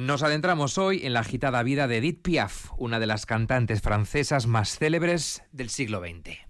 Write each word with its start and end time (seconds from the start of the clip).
Nos 0.00 0.22
adentramos 0.22 0.78
hoy 0.78 1.04
en 1.04 1.12
la 1.12 1.20
agitada 1.20 1.62
vida 1.62 1.86
de 1.86 1.98
Edith 1.98 2.22
Piaf, 2.22 2.70
una 2.78 2.98
de 3.00 3.06
las 3.06 3.26
cantantes 3.26 3.82
francesas 3.82 4.46
más 4.46 4.78
célebres 4.78 5.42
del 5.52 5.68
siglo 5.68 6.00
XX. 6.00 6.49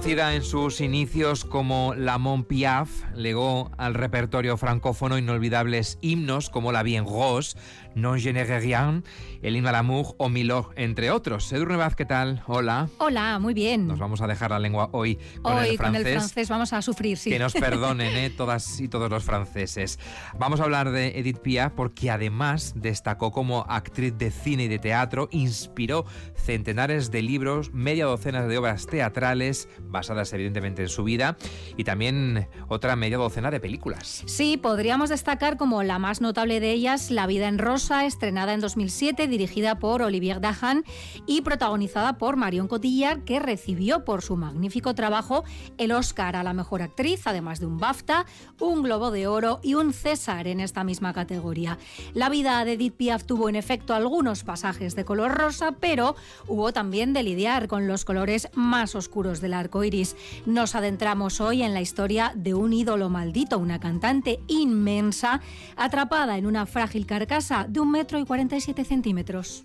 Conocida 0.00 0.34
en 0.34 0.42
sus 0.42 0.80
inicios 0.80 1.44
como 1.44 1.94
La 1.94 2.16
Mon 2.16 2.44
Piaf, 2.44 2.88
legó 3.14 3.70
al 3.76 3.92
repertorio 3.92 4.56
francófono 4.56 5.18
inolvidables 5.18 5.98
himnos 6.00 6.48
como 6.48 6.72
La 6.72 6.82
Bien 6.82 7.04
Rose, 7.04 7.54
Non 7.94 8.18
je 8.18 8.32
rien, 8.32 9.02
El 9.42 9.56
himno 9.56 9.68
al 9.68 9.74
amour 9.74 10.14
o 10.18 10.28
Milord, 10.28 10.72
entre 10.76 11.10
otros. 11.10 11.52
Edurne 11.52 11.76
Vaz, 11.76 11.96
¿qué 11.96 12.04
tal? 12.04 12.42
Hola. 12.46 12.88
Hola, 12.98 13.38
muy 13.40 13.52
bien. 13.52 13.88
Nos 13.88 13.98
vamos 13.98 14.20
a 14.20 14.26
dejar 14.26 14.50
la 14.50 14.58
lengua 14.58 14.90
hoy 14.92 15.18
con 15.42 15.56
hoy 15.56 15.70
el 15.70 15.76
francés. 15.76 16.02
con 16.02 16.06
el 16.06 16.18
francés 16.18 16.48
vamos 16.48 16.72
a 16.72 16.82
sufrir, 16.82 17.16
sí. 17.16 17.30
Que 17.30 17.38
nos 17.38 17.52
perdonen, 17.60 18.16
¿eh? 18.16 18.30
todas 18.30 18.80
y 18.80 18.88
todos 18.88 19.10
los 19.10 19.24
franceses. 19.24 19.98
Vamos 20.38 20.60
a 20.60 20.64
hablar 20.64 20.90
de 20.92 21.18
Edith 21.18 21.38
Piaf 21.38 21.72
porque 21.72 22.10
además 22.10 22.74
destacó 22.76 23.32
como 23.32 23.64
actriz 23.68 24.16
de 24.16 24.30
cine 24.30 24.64
y 24.64 24.68
de 24.68 24.78
teatro, 24.78 25.28
inspiró 25.32 26.04
centenares 26.36 27.10
de 27.10 27.22
libros, 27.22 27.72
media 27.72 28.04
docena 28.04 28.46
de 28.46 28.56
obras 28.58 28.86
teatrales, 28.86 29.68
basadas 29.90 30.32
evidentemente 30.32 30.82
en 30.82 30.88
su 30.88 31.04
vida, 31.04 31.36
y 31.76 31.84
también 31.84 32.48
otra 32.68 32.96
media 32.96 33.18
docena 33.18 33.50
de 33.50 33.60
películas. 33.60 34.22
Sí, 34.26 34.56
podríamos 34.56 35.10
destacar 35.10 35.56
como 35.56 35.82
la 35.82 35.98
más 35.98 36.20
notable 36.20 36.60
de 36.60 36.72
ellas, 36.72 37.10
La 37.10 37.26
vida 37.26 37.48
en 37.48 37.58
rosa, 37.58 38.06
estrenada 38.06 38.54
en 38.54 38.60
2007, 38.60 39.26
dirigida 39.28 39.78
por 39.78 40.02
Olivier 40.02 40.40
Dahan 40.40 40.84
y 41.26 41.42
protagonizada 41.42 42.18
por 42.18 42.36
Marion 42.36 42.68
Cotillard, 42.68 43.24
que 43.24 43.40
recibió 43.40 44.04
por 44.04 44.22
su 44.22 44.36
magnífico 44.36 44.94
trabajo 44.94 45.44
el 45.78 45.92
Oscar 45.92 46.36
a 46.36 46.42
la 46.42 46.52
mejor 46.52 46.82
actriz, 46.82 47.26
además 47.26 47.60
de 47.60 47.66
un 47.66 47.78
BAFTA, 47.78 48.26
un 48.60 48.82
Globo 48.82 49.10
de 49.10 49.26
Oro 49.26 49.60
y 49.62 49.74
un 49.74 49.92
César 49.92 50.46
en 50.46 50.60
esta 50.60 50.84
misma 50.84 51.12
categoría. 51.12 51.78
La 52.14 52.28
vida 52.28 52.64
de 52.64 52.74
Edith 52.74 52.94
Piaf 52.94 53.24
tuvo 53.24 53.48
en 53.48 53.56
efecto 53.56 53.94
algunos 53.94 54.44
pasajes 54.44 54.94
de 54.94 55.04
color 55.04 55.32
rosa, 55.32 55.72
pero 55.80 56.16
hubo 56.46 56.72
también 56.72 57.12
de 57.12 57.22
lidiar 57.22 57.68
con 57.68 57.86
los 57.86 58.04
colores 58.04 58.48
más 58.54 58.94
oscuros 58.94 59.40
del 59.40 59.54
arco 59.54 59.79
iris. 59.84 60.16
Nos 60.46 60.74
adentramos 60.74 61.40
hoy 61.40 61.62
en 61.62 61.74
la 61.74 61.80
historia 61.80 62.32
de 62.34 62.54
un 62.54 62.72
ídolo 62.72 63.08
maldito, 63.08 63.58
una 63.58 63.80
cantante 63.80 64.40
inmensa, 64.46 65.40
atrapada 65.76 66.38
en 66.38 66.46
una 66.46 66.66
frágil 66.66 67.06
carcasa 67.06 67.66
de 67.68 67.80
un 67.80 67.90
metro 67.90 68.18
y 68.18 68.24
47 68.24 68.84
centímetros. 68.84 69.64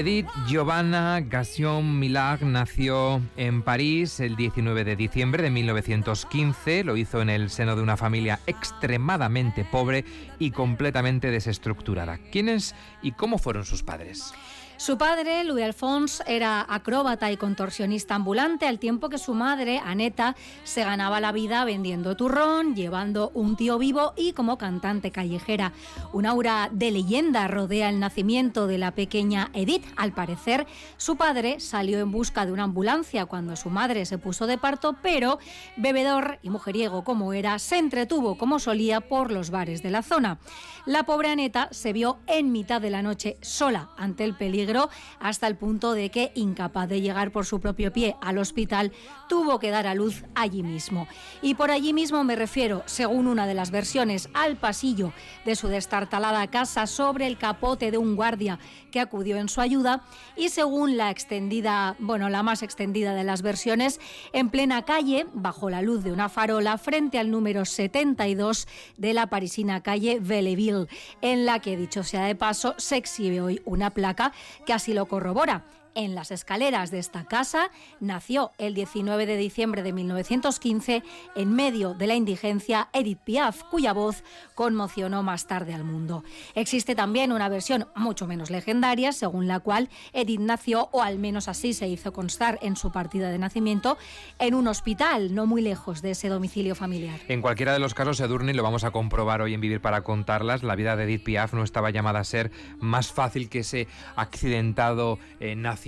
Edith 0.00 0.30
Giovanna 0.46 1.20
Gassion 1.20 1.98
Millard 1.98 2.42
nació 2.42 3.20
en 3.36 3.60
París 3.60 4.18
el 4.20 4.34
19 4.34 4.82
de 4.84 4.96
diciembre 4.96 5.42
de 5.42 5.50
1915. 5.50 6.84
Lo 6.84 6.96
hizo 6.96 7.20
en 7.20 7.28
el 7.28 7.50
seno 7.50 7.76
de 7.76 7.82
una 7.82 7.98
familia 7.98 8.40
extremadamente 8.46 9.66
pobre 9.70 10.06
y 10.38 10.52
completamente 10.52 11.30
desestructurada. 11.30 12.16
¿Quiénes 12.32 12.74
y 13.02 13.12
cómo 13.12 13.36
fueron 13.36 13.66
sus 13.66 13.82
padres? 13.82 14.32
Su 14.80 14.96
padre, 14.96 15.44
Louis 15.44 15.62
Alphonse, 15.62 16.24
era 16.26 16.64
acróbata 16.66 17.30
y 17.30 17.36
contorsionista 17.36 18.14
ambulante, 18.14 18.66
al 18.66 18.78
tiempo 18.78 19.10
que 19.10 19.18
su 19.18 19.34
madre, 19.34 19.78
Aneta, 19.84 20.36
se 20.64 20.84
ganaba 20.84 21.20
la 21.20 21.32
vida 21.32 21.66
vendiendo 21.66 22.16
turrón, 22.16 22.74
llevando 22.74 23.30
un 23.34 23.56
tío 23.56 23.76
vivo 23.76 24.14
y 24.16 24.32
como 24.32 24.56
cantante 24.56 25.10
callejera. 25.10 25.74
Un 26.14 26.24
aura 26.24 26.70
de 26.72 26.92
leyenda 26.92 27.46
rodea 27.46 27.90
el 27.90 28.00
nacimiento 28.00 28.66
de 28.66 28.78
la 28.78 28.92
pequeña 28.92 29.50
Edith. 29.52 29.84
Al 29.98 30.12
parecer, 30.14 30.66
su 30.96 31.16
padre 31.16 31.60
salió 31.60 31.98
en 31.98 32.10
busca 32.10 32.46
de 32.46 32.52
una 32.52 32.64
ambulancia 32.64 33.26
cuando 33.26 33.56
su 33.56 33.68
madre 33.68 34.06
se 34.06 34.16
puso 34.16 34.46
de 34.46 34.56
parto, 34.56 34.96
pero, 35.02 35.40
bebedor 35.76 36.38
y 36.40 36.48
mujeriego 36.48 37.04
como 37.04 37.34
era, 37.34 37.58
se 37.58 37.76
entretuvo 37.76 38.38
como 38.38 38.58
solía 38.58 39.02
por 39.02 39.30
los 39.30 39.50
bares 39.50 39.82
de 39.82 39.90
la 39.90 40.02
zona. 40.02 40.38
La 40.86 41.02
pobre 41.02 41.28
Aneta 41.28 41.68
se 41.70 41.92
vio 41.92 42.18
en 42.26 42.50
mitad 42.50 42.80
de 42.80 42.88
la 42.88 43.02
noche 43.02 43.36
sola 43.42 43.90
ante 43.98 44.24
el 44.24 44.34
peligro 44.34 44.69
hasta 45.18 45.46
el 45.46 45.56
punto 45.56 45.92
de 45.92 46.10
que, 46.10 46.32
incapaz 46.34 46.88
de 46.88 47.00
llegar 47.00 47.30
por 47.32 47.46
su 47.46 47.60
propio 47.60 47.92
pie 47.92 48.16
al 48.20 48.38
hospital, 48.38 48.92
tuvo 49.28 49.58
que 49.58 49.70
dar 49.70 49.86
a 49.86 49.94
luz 49.94 50.24
allí 50.34 50.62
mismo. 50.62 51.08
Y 51.42 51.54
por 51.54 51.70
allí 51.70 51.92
mismo 51.92 52.22
me 52.24 52.36
refiero, 52.36 52.82
según 52.86 53.26
una 53.26 53.46
de 53.46 53.54
las 53.54 53.70
versiones, 53.70 54.28
al 54.34 54.56
pasillo 54.56 55.12
de 55.44 55.56
su 55.56 55.68
destartalada 55.68 56.46
casa 56.48 56.86
sobre 56.86 57.26
el 57.26 57.38
capote 57.38 57.90
de 57.90 57.98
un 57.98 58.16
guardia 58.16 58.58
que 58.90 59.00
acudió 59.00 59.36
en 59.36 59.48
su 59.48 59.60
ayuda 59.60 60.02
y 60.36 60.48
según 60.48 60.96
la 60.96 61.10
extendida, 61.10 61.96
bueno, 61.98 62.28
la 62.28 62.42
más 62.42 62.62
extendida 62.62 63.14
de 63.14 63.24
las 63.24 63.42
versiones, 63.42 64.00
en 64.32 64.50
plena 64.50 64.84
calle, 64.84 65.26
bajo 65.32 65.70
la 65.70 65.82
luz 65.82 66.02
de 66.02 66.12
una 66.12 66.28
farola, 66.28 66.78
frente 66.78 67.18
al 67.18 67.30
número 67.30 67.64
72 67.64 68.66
de 68.96 69.14
la 69.14 69.28
parisina 69.28 69.82
calle 69.82 70.18
Belleville, 70.20 70.86
en 71.20 71.46
la 71.46 71.60
que, 71.60 71.76
dicho 71.76 72.02
sea 72.04 72.24
de 72.24 72.34
paso, 72.34 72.74
se 72.78 72.96
exhibe 72.96 73.40
hoy 73.40 73.62
una 73.64 73.90
placa 73.90 74.32
que 74.64 74.72
así 74.72 74.92
lo 74.92 75.06
corrobora. 75.06 75.64
En 75.94 76.14
las 76.14 76.30
escaleras 76.30 76.90
de 76.90 76.98
esta 76.98 77.24
casa 77.24 77.70
nació 77.98 78.52
el 78.58 78.74
19 78.74 79.26
de 79.26 79.36
diciembre 79.36 79.82
de 79.82 79.92
1915, 79.92 81.02
en 81.34 81.52
medio 81.52 81.94
de 81.94 82.06
la 82.06 82.14
indigencia, 82.14 82.88
Edith 82.92 83.18
Piaf, 83.18 83.62
cuya 83.64 83.92
voz 83.92 84.22
conmocionó 84.54 85.22
más 85.22 85.46
tarde 85.46 85.74
al 85.74 85.84
mundo. 85.84 86.22
Existe 86.54 86.94
también 86.94 87.32
una 87.32 87.48
versión 87.48 87.88
mucho 87.96 88.26
menos 88.26 88.50
legendaria, 88.50 89.12
según 89.12 89.48
la 89.48 89.60
cual 89.60 89.88
Edith 90.12 90.40
nació, 90.40 90.88
o 90.92 91.02
al 91.02 91.18
menos 91.18 91.48
así 91.48 91.74
se 91.74 91.88
hizo 91.88 92.12
constar 92.12 92.58
en 92.62 92.76
su 92.76 92.92
partida 92.92 93.30
de 93.30 93.38
nacimiento, 93.38 93.98
en 94.38 94.54
un 94.54 94.68
hospital 94.68 95.34
no 95.34 95.46
muy 95.46 95.62
lejos 95.62 96.02
de 96.02 96.12
ese 96.12 96.28
domicilio 96.28 96.74
familiar. 96.74 97.20
En 97.28 97.42
cualquiera 97.42 97.72
de 97.72 97.78
los 97.78 97.94
casos, 97.94 98.20
Edurne, 98.20 98.54
lo 98.54 98.62
vamos 98.62 98.84
a 98.84 98.90
comprobar 98.90 99.42
hoy 99.42 99.54
en 99.54 99.60
Vivir 99.60 99.80
para 99.80 100.02
contarlas, 100.02 100.62
la 100.62 100.76
vida 100.76 100.96
de 100.96 101.04
Edith 101.04 101.24
Piaf 101.24 101.52
no 101.52 101.64
estaba 101.64 101.90
llamada 101.90 102.20
a 102.20 102.24
ser 102.24 102.50
más 102.78 103.12
fácil 103.12 103.48
que 103.48 103.60
ese 103.60 103.88
accidentado 104.16 105.18
eh, 105.40 105.56
nacimiento, 105.56 105.79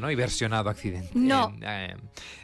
¿no? 0.00 0.10
Y 0.10 0.14
versionado 0.14 0.70
accidente. 0.70 1.10
No. 1.14 1.54
eh, 1.62 1.96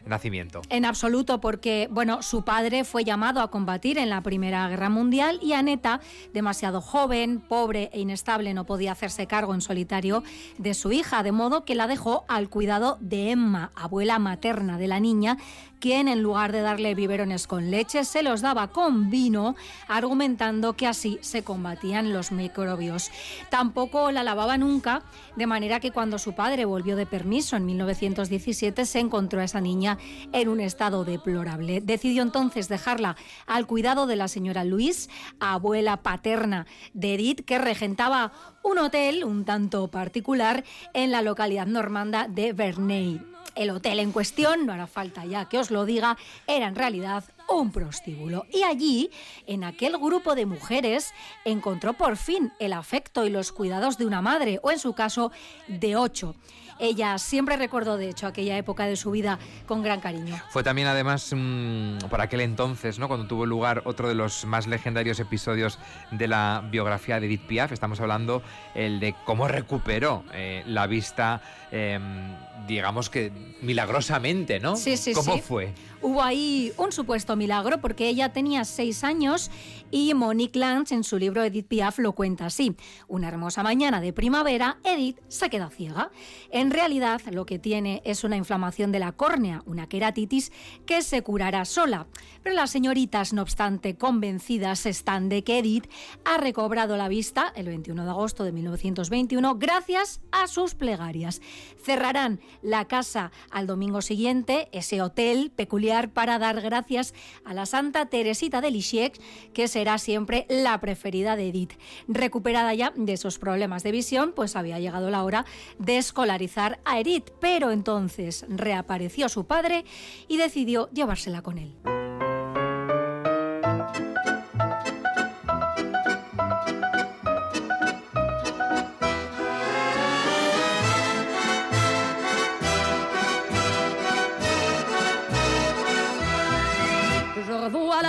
nacimiento. 0.06 0.62
En 0.68 0.84
absoluto, 0.84 1.40
porque 1.40 1.88
bueno, 1.90 2.22
su 2.22 2.44
padre 2.44 2.84
fue 2.84 3.04
llamado 3.04 3.40
a 3.40 3.50
combatir 3.50 3.98
en 3.98 4.10
la 4.10 4.22
Primera 4.22 4.68
Guerra 4.68 4.90
Mundial 4.90 5.38
y 5.42 5.52
Aneta, 5.52 6.00
demasiado 6.32 6.80
joven, 6.80 7.40
pobre 7.40 7.90
e 7.92 8.00
inestable, 8.00 8.54
no 8.54 8.64
podía 8.64 8.92
hacerse 8.92 9.26
cargo 9.26 9.54
en 9.54 9.60
solitario 9.60 10.22
de 10.58 10.74
su 10.74 10.92
hija, 10.92 11.22
de 11.22 11.32
modo 11.32 11.64
que 11.64 11.74
la 11.74 11.86
dejó 11.86 12.24
al 12.28 12.48
cuidado 12.48 12.98
de 13.00 13.30
Emma, 13.30 13.70
abuela 13.74 14.18
materna 14.18 14.78
de 14.78 14.88
la 14.88 15.00
niña, 15.00 15.36
quien 15.80 16.08
en 16.08 16.22
lugar 16.22 16.52
de 16.52 16.60
darle 16.60 16.94
biberones 16.94 17.46
con 17.46 17.70
leche 17.70 18.04
se 18.04 18.22
los 18.22 18.42
daba 18.42 18.68
con 18.68 19.10
vino, 19.10 19.56
argumentando 19.88 20.74
que 20.74 20.86
así 20.86 21.18
se 21.22 21.42
combatían 21.42 22.12
los 22.12 22.32
microbios. 22.32 23.10
Tampoco 23.48 24.12
la 24.12 24.22
lavaba 24.22 24.58
nunca, 24.58 25.02
de 25.36 25.46
manera 25.46 25.80
que 25.80 25.90
cuando 25.90 26.18
su 26.18 26.34
padre 26.34 26.66
volvió 26.66 26.89
de 26.96 27.06
permiso 27.06 27.56
en 27.56 27.66
1917 27.66 28.86
se 28.86 28.98
encontró 28.98 29.40
a 29.40 29.44
esa 29.44 29.60
niña 29.60 29.98
en 30.32 30.48
un 30.48 30.60
estado 30.60 31.04
deplorable. 31.04 31.80
Decidió 31.80 32.22
entonces 32.22 32.68
dejarla 32.68 33.16
al 33.46 33.66
cuidado 33.66 34.06
de 34.06 34.16
la 34.16 34.28
señora 34.28 34.64
Luis, 34.64 35.08
abuela 35.38 35.98
paterna 36.02 36.66
de 36.92 37.14
Edith, 37.14 37.44
que 37.44 37.58
regentaba 37.58 38.32
un 38.62 38.78
hotel 38.78 39.24
un 39.24 39.44
tanto 39.44 39.88
particular 39.88 40.64
en 40.94 41.10
la 41.10 41.22
localidad 41.22 41.66
normanda 41.66 42.28
de 42.28 42.52
Verney. 42.52 43.20
El 43.54 43.70
hotel 43.70 43.98
en 43.98 44.12
cuestión, 44.12 44.64
no 44.64 44.72
hará 44.72 44.86
falta 44.86 45.24
ya 45.24 45.48
que 45.48 45.58
os 45.58 45.70
lo 45.70 45.84
diga, 45.84 46.16
era 46.46 46.68
en 46.68 46.76
realidad 46.76 47.24
un 47.48 47.72
prostíbulo. 47.72 48.46
Y 48.52 48.62
allí, 48.62 49.10
en 49.46 49.64
aquel 49.64 49.98
grupo 49.98 50.34
de 50.34 50.46
mujeres, 50.46 51.12
encontró 51.44 51.94
por 51.94 52.16
fin 52.16 52.52
el 52.58 52.72
afecto 52.72 53.26
y 53.26 53.30
los 53.30 53.52
cuidados 53.52 53.98
de 53.98 54.06
una 54.06 54.22
madre, 54.22 54.60
o 54.62 54.70
en 54.70 54.78
su 54.78 54.94
caso, 54.94 55.32
de 55.66 55.96
ocho. 55.96 56.36
Ella 56.80 57.18
siempre 57.18 57.56
recordó, 57.56 57.96
de 57.96 58.08
hecho, 58.08 58.26
aquella 58.26 58.56
época 58.56 58.86
de 58.86 58.96
su 58.96 59.10
vida 59.10 59.38
con 59.66 59.82
gran 59.82 60.00
cariño. 60.00 60.40
Fue 60.48 60.62
también, 60.62 60.88
además, 60.88 61.32
mm, 61.36 61.98
por 62.08 62.20
aquel 62.20 62.40
entonces, 62.40 62.98
¿no? 62.98 63.08
cuando 63.08 63.26
tuvo 63.26 63.44
lugar 63.44 63.82
otro 63.84 64.08
de 64.08 64.14
los 64.14 64.44
más 64.46 64.66
legendarios 64.66 65.20
episodios 65.20 65.78
de 66.10 66.28
la 66.28 66.64
biografía 66.70 67.20
de 67.20 67.26
Edith 67.26 67.46
Piaf. 67.46 67.72
Estamos 67.72 68.00
hablando 68.00 68.42
el 68.74 69.00
de 69.00 69.14
cómo 69.24 69.46
recuperó 69.46 70.24
eh, 70.32 70.62
la 70.66 70.86
vista, 70.86 71.42
em, 71.70 72.34
digamos 72.66 73.10
que 73.10 73.30
milagrosamente, 73.60 74.60
¿no? 74.60 74.76
Sí, 74.76 74.96
sí, 74.96 75.12
¿Cómo 75.12 75.34
sí. 75.34 75.40
fue? 75.40 75.74
Hubo 76.02 76.22
ahí 76.22 76.72
un 76.78 76.92
supuesto 76.92 77.36
milagro 77.36 77.82
porque 77.82 78.08
ella 78.08 78.32
tenía 78.32 78.64
seis 78.64 79.04
años 79.04 79.50
y 79.90 80.14
Monique 80.14 80.58
Lance 80.58 80.94
en 80.94 81.04
su 81.04 81.18
libro 81.18 81.44
Edith 81.44 81.66
Piaf 81.66 81.98
lo 81.98 82.12
cuenta 82.12 82.46
así. 82.46 82.74
Una 83.06 83.28
hermosa 83.28 83.62
mañana 83.62 84.00
de 84.00 84.14
primavera, 84.14 84.78
Edith 84.82 85.18
se 85.28 85.50
queda 85.50 85.68
ciega. 85.68 86.10
En 86.50 86.70
realidad 86.70 87.20
lo 87.30 87.44
que 87.44 87.58
tiene 87.58 88.00
es 88.06 88.24
una 88.24 88.38
inflamación 88.38 88.92
de 88.92 88.98
la 88.98 89.12
córnea, 89.12 89.62
una 89.66 89.90
queratitis 89.90 90.52
que 90.86 91.02
se 91.02 91.20
curará 91.20 91.66
sola. 91.66 92.06
Pero 92.42 92.56
las 92.56 92.70
señoritas, 92.70 93.34
no 93.34 93.42
obstante, 93.42 93.96
convencidas 93.96 94.86
están 94.86 95.28
de 95.28 95.44
que 95.44 95.58
Edith 95.58 95.90
ha 96.24 96.38
recobrado 96.38 96.96
la 96.96 97.08
vista 97.08 97.52
el 97.54 97.66
21 97.66 98.04
de 98.04 98.10
agosto 98.10 98.44
de 98.44 98.52
1921 98.52 99.56
gracias 99.56 100.22
a 100.32 100.46
sus 100.46 100.74
plegarias. 100.74 101.42
Cerrarán 101.76 102.40
la 102.62 102.86
casa 102.86 103.32
al 103.50 103.66
domingo 103.66 104.00
siguiente, 104.00 104.70
ese 104.72 105.02
hotel 105.02 105.52
peculiar 105.54 105.89
para 105.90 106.38
dar 106.38 106.60
gracias 106.60 107.14
a 107.44 107.54
la 107.54 107.66
Santa 107.66 108.06
Teresita 108.06 108.60
de 108.60 108.70
Lisieux, 108.70 109.20
que 109.52 109.68
será 109.68 109.98
siempre 109.98 110.46
la 110.48 110.78
preferida 110.80 111.36
de 111.36 111.48
Edith. 111.48 111.72
Recuperada 112.08 112.72
ya 112.74 112.92
de 112.94 113.12
esos 113.12 113.38
problemas 113.38 113.82
de 113.82 113.92
visión, 113.92 114.32
pues 114.34 114.56
había 114.56 114.78
llegado 114.78 115.10
la 115.10 115.24
hora 115.24 115.44
de 115.78 115.98
escolarizar 115.98 116.80
a 116.84 117.00
Edith, 117.00 117.30
pero 117.40 117.70
entonces 117.70 118.44
reapareció 118.48 119.28
su 119.28 119.44
padre 119.46 119.84
y 120.28 120.36
decidió 120.36 120.88
llevársela 120.92 121.42
con 121.42 121.58
él. 121.58 121.74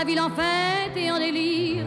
La 0.02 0.06
ville 0.06 0.20
en 0.20 0.32
fête 0.32 0.98
et 0.98 1.12
en 1.12 1.20
délire. 1.20 1.86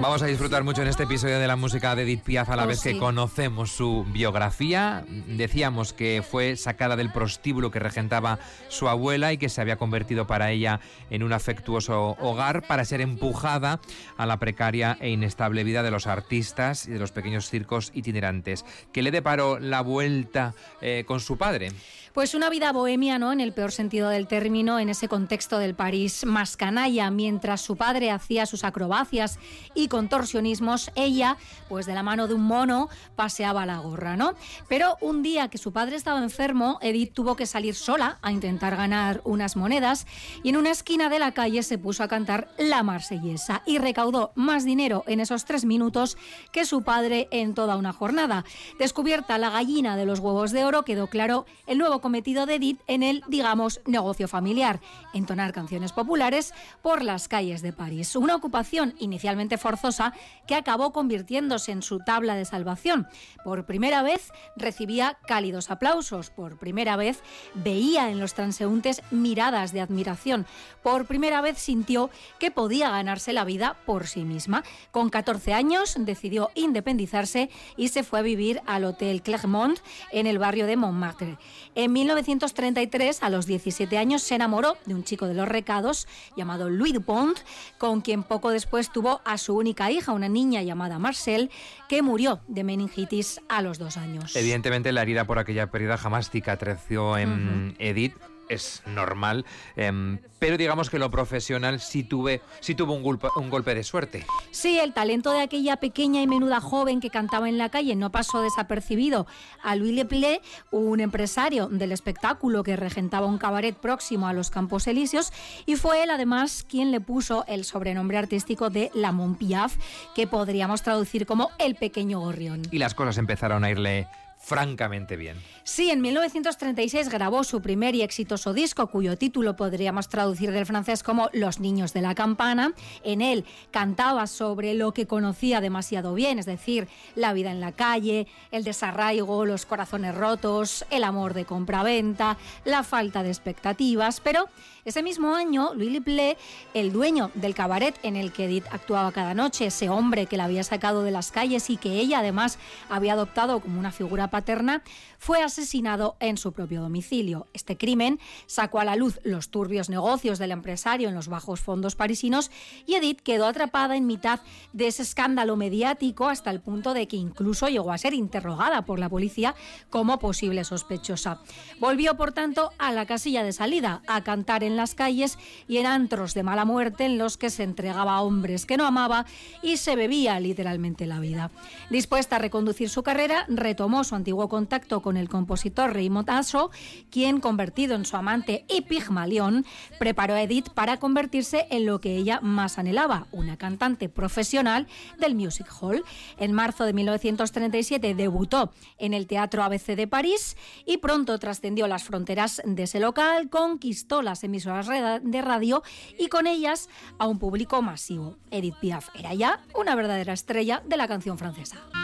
Vamos 0.00 0.20
a 0.22 0.26
disfrutar 0.26 0.64
mucho 0.64 0.82
en 0.82 0.88
este 0.88 1.04
episodio 1.04 1.38
de 1.38 1.46
la 1.46 1.54
música 1.54 1.94
de 1.94 2.02
Edith 2.02 2.24
Piaf 2.24 2.50
a 2.50 2.56
la 2.56 2.64
Oh, 2.64 2.66
vez 2.66 2.82
que 2.82 2.98
conocemos 2.98 3.70
su 3.70 4.04
biografía. 4.08 5.04
Decíamos 5.28 5.92
que 5.92 6.24
fue 6.28 6.56
sacada 6.56 6.96
del 6.96 7.12
prostíbulo 7.12 7.70
que 7.70 7.78
regentaba 7.78 8.40
su 8.68 8.88
abuela 8.88 9.32
y 9.32 9.38
que 9.38 9.48
se 9.48 9.60
había 9.60 9.76
convertido 9.76 10.26
para 10.26 10.50
ella 10.50 10.80
en 11.10 11.22
un 11.22 11.32
afectuoso 11.32 12.16
hogar 12.18 12.66
para 12.66 12.84
ser 12.84 13.00
empujada 13.00 13.80
a 14.16 14.26
la 14.26 14.40
precaria 14.40 14.98
e 15.00 15.10
inestable 15.10 15.62
vida 15.62 15.84
de 15.84 15.92
los 15.92 16.08
artistas 16.08 16.88
y 16.88 16.90
de 16.90 16.98
los 16.98 17.12
pequeños 17.12 17.48
circos 17.48 17.92
itinerantes. 17.94 18.64
¿Qué 18.92 19.00
le 19.00 19.12
deparó 19.12 19.60
la 19.60 19.80
vuelta 19.80 20.54
eh, 20.80 21.04
con 21.06 21.20
su 21.20 21.38
padre? 21.38 21.70
Pues 22.14 22.32
una 22.36 22.48
vida 22.48 22.70
bohemia, 22.70 23.18
¿no? 23.18 23.32
En 23.32 23.40
el 23.40 23.52
peor 23.52 23.72
sentido 23.72 24.08
del 24.08 24.28
término, 24.28 24.78
en 24.78 24.88
ese 24.88 25.08
contexto 25.08 25.58
del 25.58 25.74
París 25.74 26.24
más 26.24 26.56
canalla, 26.56 27.10
mientras 27.10 27.60
su 27.60 27.74
padre 27.74 28.12
hacía 28.12 28.46
sus 28.46 28.62
acrobacias 28.62 29.40
y 29.74 29.88
contorsionismos, 29.88 30.92
ella, 30.94 31.38
pues 31.68 31.86
de 31.86 31.94
la 31.94 32.04
mano 32.04 32.28
de 32.28 32.34
un 32.34 32.44
mono, 32.44 32.88
paseaba 33.16 33.66
la 33.66 33.78
gorra, 33.78 34.16
¿no? 34.16 34.34
Pero 34.68 34.96
un 35.00 35.24
día 35.24 35.48
que 35.48 35.58
su 35.58 35.72
padre 35.72 35.96
estaba 35.96 36.22
enfermo, 36.22 36.78
Edith 36.82 37.14
tuvo 37.14 37.34
que 37.34 37.46
salir 37.46 37.74
sola 37.74 38.20
a 38.22 38.30
intentar 38.30 38.76
ganar 38.76 39.20
unas 39.24 39.56
monedas 39.56 40.06
y 40.44 40.50
en 40.50 40.56
una 40.56 40.70
esquina 40.70 41.08
de 41.08 41.18
la 41.18 41.32
calle 41.32 41.64
se 41.64 41.78
puso 41.78 42.04
a 42.04 42.08
cantar 42.08 42.46
la 42.58 42.84
marsellesa 42.84 43.62
y 43.66 43.78
recaudó 43.78 44.30
más 44.36 44.64
dinero 44.64 45.02
en 45.08 45.18
esos 45.18 45.46
tres 45.46 45.64
minutos 45.64 46.16
que 46.52 46.64
su 46.64 46.84
padre 46.84 47.26
en 47.32 47.54
toda 47.54 47.76
una 47.76 47.92
jornada. 47.92 48.44
Descubierta 48.78 49.36
la 49.36 49.50
gallina 49.50 49.96
de 49.96 50.06
los 50.06 50.20
huevos 50.20 50.52
de 50.52 50.64
oro, 50.64 50.84
quedó 50.84 51.08
claro 51.08 51.44
el 51.66 51.78
nuevo 51.78 52.03
cometido 52.04 52.44
de 52.44 52.56
Edith 52.56 52.82
en 52.86 53.02
el, 53.02 53.24
digamos, 53.28 53.80
negocio 53.86 54.28
familiar, 54.28 54.78
entonar 55.14 55.54
canciones 55.54 55.92
populares 55.92 56.52
por 56.82 57.02
las 57.02 57.28
calles 57.28 57.62
de 57.62 57.72
París. 57.72 58.14
Una 58.14 58.36
ocupación 58.36 58.94
inicialmente 58.98 59.56
forzosa 59.56 60.12
que 60.46 60.54
acabó 60.54 60.92
convirtiéndose 60.92 61.72
en 61.72 61.80
su 61.80 62.00
tabla 62.00 62.34
de 62.34 62.44
salvación. 62.44 63.08
Por 63.42 63.64
primera 63.64 64.02
vez 64.02 64.32
recibía 64.54 65.16
cálidos 65.26 65.70
aplausos, 65.70 66.28
por 66.28 66.58
primera 66.58 66.96
vez 66.96 67.22
veía 67.54 68.10
en 68.10 68.20
los 68.20 68.34
transeúntes 68.34 69.00
miradas 69.10 69.72
de 69.72 69.80
admiración, 69.80 70.44
por 70.82 71.06
primera 71.06 71.40
vez 71.40 71.56
sintió 71.56 72.10
que 72.38 72.50
podía 72.50 72.90
ganarse 72.90 73.32
la 73.32 73.46
vida 73.46 73.78
por 73.86 74.08
sí 74.08 74.24
misma. 74.24 74.62
Con 74.90 75.08
14 75.08 75.54
años 75.54 75.96
decidió 75.98 76.50
independizarse 76.54 77.48
y 77.78 77.88
se 77.88 78.02
fue 78.02 78.18
a 78.18 78.22
vivir 78.22 78.60
al 78.66 78.84
Hotel 78.84 79.22
Clermont 79.22 79.78
en 80.12 80.26
el 80.26 80.38
barrio 80.38 80.66
de 80.66 80.76
Montmartre. 80.76 81.38
En 81.74 81.93
1933, 81.94 83.22
a 83.22 83.30
los 83.30 83.46
17 83.46 83.96
años, 83.96 84.22
se 84.22 84.34
enamoró 84.34 84.76
de 84.84 84.94
un 84.94 85.04
chico 85.04 85.26
de 85.26 85.34
los 85.34 85.48
recados 85.48 86.06
llamado 86.36 86.68
Louis 86.68 86.92
Dupont, 86.92 87.38
con 87.78 88.00
quien 88.02 88.22
poco 88.22 88.50
después 88.50 88.90
tuvo 88.90 89.22
a 89.24 89.38
su 89.38 89.56
única 89.56 89.90
hija, 89.90 90.12
una 90.12 90.28
niña 90.28 90.62
llamada 90.62 90.98
Marcel, 90.98 91.50
que 91.88 92.02
murió 92.02 92.40
de 92.48 92.64
meningitis 92.64 93.40
a 93.48 93.62
los 93.62 93.78
dos 93.78 93.96
años. 93.96 94.36
Evidentemente 94.36 94.92
la 94.92 95.02
herida 95.02 95.24
por 95.24 95.38
aquella 95.38 95.70
pérdida 95.70 95.96
jamás 95.96 96.30
cicatrizó 96.30 97.16
en 97.16 97.74
Edith. 97.78 98.14
Es 98.48 98.82
normal, 98.86 99.44
em, 99.76 100.18
pero 100.38 100.56
digamos 100.56 100.90
que 100.90 100.98
lo 100.98 101.10
profesional 101.10 101.80
sí, 101.80 102.04
tuve, 102.04 102.42
sí 102.60 102.74
tuvo 102.74 102.92
un 102.92 103.02
golpe, 103.02 103.28
un 103.36 103.48
golpe 103.48 103.74
de 103.74 103.82
suerte. 103.82 104.26
Sí, 104.50 104.78
el 104.78 104.92
talento 104.92 105.32
de 105.32 105.40
aquella 105.40 105.76
pequeña 105.76 106.20
y 106.20 106.26
menuda 106.26 106.60
joven 106.60 107.00
que 107.00 107.10
cantaba 107.10 107.48
en 107.48 107.58
la 107.58 107.70
calle 107.70 107.96
no 107.96 108.10
pasó 108.10 108.42
desapercibido. 108.42 109.26
A 109.62 109.76
Louis 109.76 109.94
Leplé, 109.94 110.42
un 110.70 111.00
empresario 111.00 111.68
del 111.68 111.92
espectáculo 111.92 112.62
que 112.62 112.76
regentaba 112.76 113.26
un 113.26 113.38
cabaret 113.38 113.76
próximo 113.76 114.28
a 114.28 114.32
los 114.32 114.50
Campos 114.50 114.86
Elíseos, 114.86 115.32
y 115.66 115.76
fue 115.76 116.02
él 116.02 116.10
además 116.10 116.66
quien 116.68 116.90
le 116.90 117.00
puso 117.00 117.44
el 117.46 117.64
sobrenombre 117.64 118.18
artístico 118.18 118.70
de 118.70 118.90
La 118.94 119.12
Montpiaf, 119.12 119.76
que 120.14 120.26
podríamos 120.26 120.82
traducir 120.82 121.26
como 121.26 121.50
el 121.58 121.74
pequeño 121.74 122.20
gorrión. 122.20 122.62
Y 122.70 122.78
las 122.78 122.94
cosas 122.94 123.18
empezaron 123.18 123.64
a 123.64 123.70
irle 123.70 124.06
francamente 124.44 125.16
bien. 125.16 125.38
Sí, 125.62 125.90
en 125.90 126.02
1936 126.02 127.08
grabó 127.08 127.42
su 127.44 127.62
primer 127.62 127.94
y 127.94 128.02
exitoso 128.02 128.52
disco, 128.52 128.88
cuyo 128.88 129.16
título 129.16 129.56
podríamos 129.56 130.10
traducir 130.10 130.52
del 130.52 130.66
francés 130.66 131.02
como 131.02 131.30
Los 131.32 131.60
niños 131.60 131.94
de 131.94 132.02
la 132.02 132.14
campana. 132.14 132.74
En 133.02 133.22
él 133.22 133.46
cantaba 133.70 134.26
sobre 134.26 134.74
lo 134.74 134.92
que 134.92 135.06
conocía 135.06 135.62
demasiado 135.62 136.12
bien, 136.12 136.38
es 136.38 136.44
decir, 136.44 136.88
la 137.14 137.32
vida 137.32 137.50
en 137.50 137.60
la 137.60 137.72
calle, 137.72 138.26
el 138.50 138.64
desarraigo, 138.64 139.46
los 139.46 139.64
corazones 139.64 140.14
rotos, 140.14 140.84
el 140.90 141.04
amor 141.04 141.32
de 141.32 141.46
compraventa, 141.46 142.36
la 142.66 142.82
falta 142.82 143.22
de 143.22 143.30
expectativas. 143.30 144.20
Pero 144.20 144.50
ese 144.84 145.02
mismo 145.02 145.34
año, 145.34 145.72
Louis 145.72 145.90
Liplé, 145.90 146.36
el 146.74 146.92
dueño 146.92 147.30
del 147.32 147.54
cabaret 147.54 147.98
en 148.02 148.16
el 148.16 148.32
que 148.32 148.44
Edith 148.44 148.66
actuaba 148.70 149.12
cada 149.12 149.32
noche, 149.32 149.66
ese 149.66 149.88
hombre 149.88 150.26
que 150.26 150.36
la 150.36 150.44
había 150.44 150.62
sacado 150.62 151.02
de 151.02 151.10
las 151.10 151.32
calles 151.32 151.70
y 151.70 151.78
que 151.78 151.92
ella 152.00 152.18
además 152.18 152.58
había 152.90 153.14
adoptado 153.14 153.60
como 153.60 153.80
una 153.80 153.92
figura 153.92 154.28
paterna, 154.34 154.82
fue 155.16 155.44
asesinado 155.44 156.16
en 156.18 156.38
su 156.38 156.50
propio 156.50 156.82
domicilio. 156.82 157.46
Este 157.52 157.76
crimen 157.76 158.18
sacó 158.46 158.80
a 158.80 158.84
la 158.84 158.96
luz 158.96 159.20
los 159.22 159.48
turbios 159.48 159.88
negocios 159.88 160.40
del 160.40 160.50
empresario 160.50 161.08
en 161.08 161.14
los 161.14 161.28
bajos 161.28 161.60
fondos 161.60 161.94
parisinos 161.94 162.50
y 162.84 162.96
Edith 162.96 163.20
quedó 163.20 163.46
atrapada 163.46 163.94
en 163.94 164.08
mitad 164.08 164.40
de 164.72 164.88
ese 164.88 165.02
escándalo 165.02 165.54
mediático 165.54 166.28
hasta 166.28 166.50
el 166.50 166.60
punto 166.60 166.94
de 166.94 167.06
que 167.06 167.16
incluso 167.16 167.68
llegó 167.68 167.92
a 167.92 167.98
ser 167.98 168.12
interrogada 168.12 168.84
por 168.84 168.98
la 168.98 169.08
policía 169.08 169.54
como 169.88 170.18
posible 170.18 170.64
sospechosa. 170.64 171.38
Volvió, 171.78 172.16
por 172.16 172.32
tanto, 172.32 172.72
a 172.78 172.90
la 172.90 173.06
casilla 173.06 173.44
de 173.44 173.52
salida, 173.52 174.02
a 174.08 174.24
cantar 174.24 174.64
en 174.64 174.76
las 174.76 174.96
calles 174.96 175.38
y 175.68 175.76
en 175.76 175.86
antros 175.86 176.34
de 176.34 176.42
mala 176.42 176.64
muerte 176.64 177.04
en 177.04 177.18
los 177.18 177.36
que 177.36 177.50
se 177.50 177.62
entregaba 177.62 178.16
a 178.16 178.22
hombres 178.22 178.66
que 178.66 178.76
no 178.76 178.84
amaba 178.84 179.26
y 179.62 179.76
se 179.76 179.94
bebía 179.94 180.40
literalmente 180.40 181.06
la 181.06 181.20
vida. 181.20 181.52
Dispuesta 181.88 182.34
a 182.34 182.40
reconducir 182.40 182.90
su 182.90 183.04
carrera, 183.04 183.46
retomó 183.48 184.02
su 184.02 184.16
antiguo 184.24 184.48
contacto 184.48 185.02
con 185.02 185.18
el 185.18 185.28
compositor 185.28 185.92
Raymond 185.92 186.30
Asso, 186.30 186.70
quien, 187.10 187.40
convertido 187.40 187.94
en 187.94 188.06
su 188.06 188.16
amante 188.16 188.64
y 188.70 188.80
Pigmalión, 188.80 189.66
preparó 189.98 190.32
a 190.32 190.40
Edith 190.40 190.70
para 190.70 190.96
convertirse 190.96 191.66
en 191.70 191.84
lo 191.84 192.00
que 192.00 192.16
ella 192.16 192.40
más 192.40 192.78
anhelaba, 192.78 193.26
una 193.32 193.58
cantante 193.58 194.08
profesional 194.08 194.86
del 195.18 195.34
Music 195.34 195.66
Hall. 195.78 196.02
En 196.38 196.52
marzo 196.52 196.84
de 196.84 196.94
1937 196.94 198.14
debutó 198.14 198.72
en 198.96 199.12
el 199.12 199.26
Teatro 199.26 199.62
ABC 199.62 199.88
de 199.88 200.06
París 200.06 200.56
y 200.86 200.96
pronto 200.96 201.38
trascendió 201.38 201.86
las 201.86 202.04
fronteras 202.04 202.62
de 202.64 202.84
ese 202.84 203.00
local, 203.00 203.50
conquistó 203.50 204.22
las 204.22 204.42
emisoras 204.42 204.88
de 205.22 205.42
radio 205.42 205.82
y 206.18 206.28
con 206.28 206.46
ellas 206.46 206.88
a 207.18 207.26
un 207.26 207.38
público 207.38 207.82
masivo. 207.82 208.38
Edith 208.50 208.76
Piaf 208.80 209.10
era 209.14 209.34
ya 209.34 209.60
una 209.78 209.94
verdadera 209.94 210.32
estrella 210.32 210.82
de 210.86 210.96
la 210.96 211.08
canción 211.08 211.36
francesa. 211.36 212.03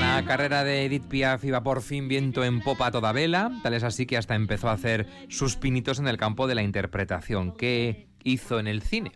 La 0.00 0.24
carrera 0.24 0.64
de 0.64 0.86
Edith 0.86 1.04
Piaf 1.04 1.44
iba 1.44 1.62
por 1.62 1.82
fin 1.82 2.08
viento 2.08 2.42
en 2.42 2.62
popa 2.62 2.88
a 2.88 2.90
toda 2.90 3.12
vela, 3.12 3.52
tal 3.62 3.74
es 3.74 3.84
así 3.84 4.06
que 4.06 4.16
hasta 4.16 4.34
empezó 4.34 4.68
a 4.68 4.72
hacer 4.72 5.06
sus 5.28 5.56
pinitos 5.56 6.00
en 6.00 6.08
el 6.08 6.16
campo 6.16 6.48
de 6.48 6.56
la 6.56 6.62
interpretación. 6.62 7.52
¿Qué 7.52 8.08
hizo 8.24 8.58
en 8.58 8.66
el 8.66 8.82
cine? 8.82 9.12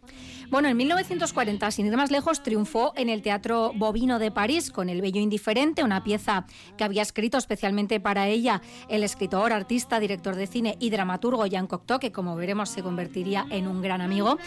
Bueno, 0.50 0.69
en 0.69 0.76
1940, 0.76 1.71
sin 1.71 1.87
ir 1.87 1.97
más 1.97 2.11
lejos, 2.11 2.42
triunfó 2.42 2.92
en 2.97 3.09
el 3.09 3.23
Teatro 3.23 3.71
Bovino 3.73 4.19
de 4.19 4.33
París 4.33 4.73
con 4.73 4.88
El 4.88 5.00
Bello 5.00 5.21
Indiferente, 5.21 5.85
una 5.85 6.02
pieza 6.02 6.45
que 6.76 6.83
había 6.83 7.02
escrito 7.02 7.38
especialmente 7.38 8.00
para 8.00 8.26
ella 8.26 8.61
el 8.88 9.04
escritor, 9.04 9.52
artista, 9.52 10.00
director 10.00 10.35
de 10.35 10.49
cine 10.49 10.76
y 10.80 10.90
dramaturgo 10.90 11.47
Jean 11.47 11.69
Cocteau, 11.69 12.00
que 12.00 12.11
como 12.11 12.35
veremos 12.35 12.69
se 12.69 12.83
convertiría 12.83 13.47
en 13.50 13.69
un 13.69 13.80
gran 13.80 14.00
amigo. 14.00 14.38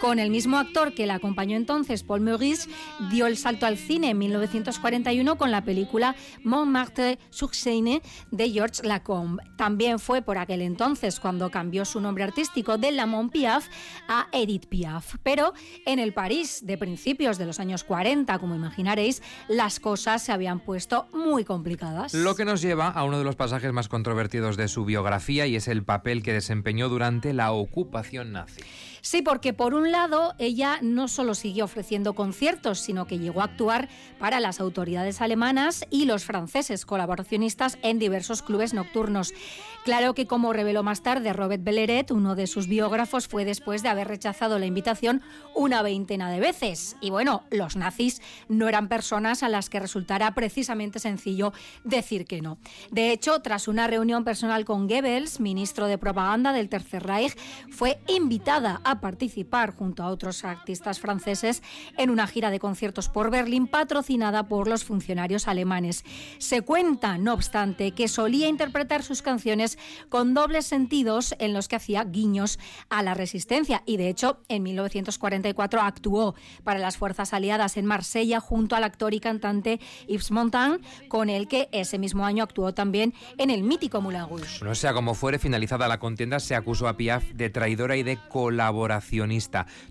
Con 0.00 0.18
el 0.18 0.30
mismo 0.30 0.58
actor 0.58 0.94
que 0.94 1.06
la 1.06 1.14
acompañó 1.14 1.56
entonces, 1.56 2.02
Paul 2.02 2.22
Maurice, 2.22 2.68
dio 3.12 3.26
el 3.28 3.36
salto 3.36 3.64
al 3.64 3.78
cine 3.78 4.10
en 4.10 4.18
1941 4.18 5.38
con 5.38 5.52
la 5.52 5.62
película 5.62 6.16
Montmartre 6.42 7.20
sur 7.30 7.54
Seine 7.54 8.02
de 8.32 8.50
Georges 8.50 8.84
Lacombe. 8.84 9.44
También 9.56 10.00
fue 10.00 10.22
por 10.22 10.38
aquel 10.38 10.60
entonces 10.60 11.20
cuando 11.20 11.52
cambió 11.52 11.84
su 11.84 12.00
nombre 12.00 12.24
artístico 12.24 12.78
de 12.78 12.90
Lamont 12.90 13.30
Piaf 13.30 13.68
a 14.08 14.26
Edith 14.32 14.66
Piaf. 14.66 15.18
Pero 15.22 15.51
en 15.86 15.98
el 15.98 16.12
París 16.12 16.60
de 16.64 16.78
principios 16.78 17.38
de 17.38 17.46
los 17.46 17.60
años 17.60 17.84
40, 17.84 18.38
como 18.38 18.54
imaginaréis, 18.54 19.22
las 19.48 19.80
cosas 19.80 20.22
se 20.22 20.32
habían 20.32 20.60
puesto 20.60 21.08
muy 21.12 21.44
complicadas. 21.44 22.14
Lo 22.14 22.34
que 22.34 22.44
nos 22.44 22.62
lleva 22.62 22.88
a 22.88 23.04
uno 23.04 23.18
de 23.18 23.24
los 23.24 23.36
pasajes 23.36 23.72
más 23.72 23.88
controvertidos 23.88 24.56
de 24.56 24.68
su 24.68 24.84
biografía 24.84 25.46
y 25.46 25.56
es 25.56 25.68
el 25.68 25.84
papel 25.84 26.22
que 26.22 26.32
desempeñó 26.32 26.88
durante 26.88 27.32
la 27.32 27.52
ocupación 27.52 28.32
nazi. 28.32 28.62
Sí, 29.02 29.20
porque 29.20 29.52
por 29.52 29.74
un 29.74 29.90
lado 29.90 30.34
ella 30.38 30.78
no 30.80 31.08
solo 31.08 31.34
siguió 31.34 31.64
ofreciendo 31.64 32.14
conciertos, 32.14 32.78
sino 32.78 33.08
que 33.08 33.18
llegó 33.18 33.40
a 33.40 33.44
actuar 33.44 33.88
para 34.20 34.38
las 34.38 34.60
autoridades 34.60 35.20
alemanas 35.20 35.84
y 35.90 36.04
los 36.04 36.24
franceses 36.24 36.86
colaboracionistas 36.86 37.78
en 37.82 37.98
diversos 37.98 38.42
clubes 38.42 38.74
nocturnos. 38.74 39.34
Claro 39.84 40.14
que 40.14 40.28
como 40.28 40.52
reveló 40.52 40.84
más 40.84 41.02
tarde 41.02 41.32
Robert 41.32 41.64
Belleret, 41.64 42.12
uno 42.12 42.36
de 42.36 42.46
sus 42.46 42.68
biógrafos, 42.68 43.26
fue 43.26 43.44
después 43.44 43.82
de 43.82 43.88
haber 43.88 44.06
rechazado 44.06 44.60
la 44.60 44.66
invitación 44.66 45.22
una 45.56 45.82
veintena 45.82 46.30
de 46.30 46.38
veces. 46.38 46.96
Y 47.00 47.10
bueno, 47.10 47.42
los 47.50 47.74
nazis 47.74 48.22
no 48.48 48.68
eran 48.68 48.88
personas 48.88 49.42
a 49.42 49.48
las 49.48 49.68
que 49.68 49.80
resultara 49.80 50.34
precisamente 50.34 51.00
sencillo 51.00 51.52
decir 51.82 52.26
que 52.26 52.40
no. 52.40 52.58
De 52.92 53.10
hecho, 53.10 53.40
tras 53.40 53.66
una 53.66 53.88
reunión 53.88 54.22
personal 54.22 54.64
con 54.64 54.86
Goebbels, 54.86 55.40
ministro 55.40 55.88
de 55.88 55.98
propaganda 55.98 56.52
del 56.52 56.68
Tercer 56.68 57.02
Reich, 57.02 57.36
fue 57.68 57.98
invitada 58.06 58.80
a 58.84 59.00
participar 59.00 59.74
junto 59.74 60.04
a 60.04 60.10
otros 60.10 60.44
artistas 60.44 61.00
franceses 61.00 61.60
en 61.98 62.10
una 62.10 62.28
gira 62.28 62.50
de 62.50 62.60
conciertos 62.60 63.08
por 63.08 63.32
Berlín 63.32 63.66
patrocinada 63.66 64.44
por 64.44 64.68
los 64.68 64.84
funcionarios 64.84 65.48
alemanes. 65.48 66.04
Se 66.38 66.62
cuenta, 66.62 67.18
no 67.18 67.34
obstante, 67.34 67.90
que 67.90 68.06
solía 68.06 68.46
interpretar 68.46 69.02
sus 69.02 69.22
canciones 69.22 69.71
con 70.08 70.34
dobles 70.34 70.66
sentidos 70.66 71.34
en 71.38 71.52
los 71.52 71.68
que 71.68 71.76
hacía 71.76 72.04
guiños 72.04 72.58
a 72.88 73.02
la 73.02 73.14
resistencia 73.14 73.82
y 73.86 73.96
de 73.96 74.08
hecho 74.08 74.40
en 74.48 74.62
1944 74.62 75.80
actuó 75.80 76.34
para 76.64 76.78
las 76.78 76.96
fuerzas 76.96 77.32
aliadas 77.32 77.76
en 77.76 77.86
Marsella 77.86 78.40
junto 78.40 78.76
al 78.76 78.84
actor 78.84 79.14
y 79.14 79.20
cantante 79.20 79.80
Yves 80.08 80.30
Montand, 80.30 80.84
con 81.08 81.28
el 81.28 81.48
que 81.48 81.68
ese 81.72 81.98
mismo 81.98 82.24
año 82.24 82.44
actuó 82.44 82.74
también 82.74 83.14
en 83.38 83.50
el 83.50 83.62
mítico 83.62 84.00
Moulin 84.00 84.28
Rouge. 84.28 84.64
No 84.64 84.74
sea 84.74 84.94
como 84.94 85.14
fuere, 85.14 85.38
finalizada 85.38 85.88
la 85.88 85.98
contienda 85.98 86.40
se 86.40 86.54
acusó 86.54 86.88
a 86.88 86.96
Piaf 86.96 87.24
de 87.32 87.50
traidora 87.50 87.96
y 87.96 88.02
de 88.02 88.18
colaboración 88.28 89.32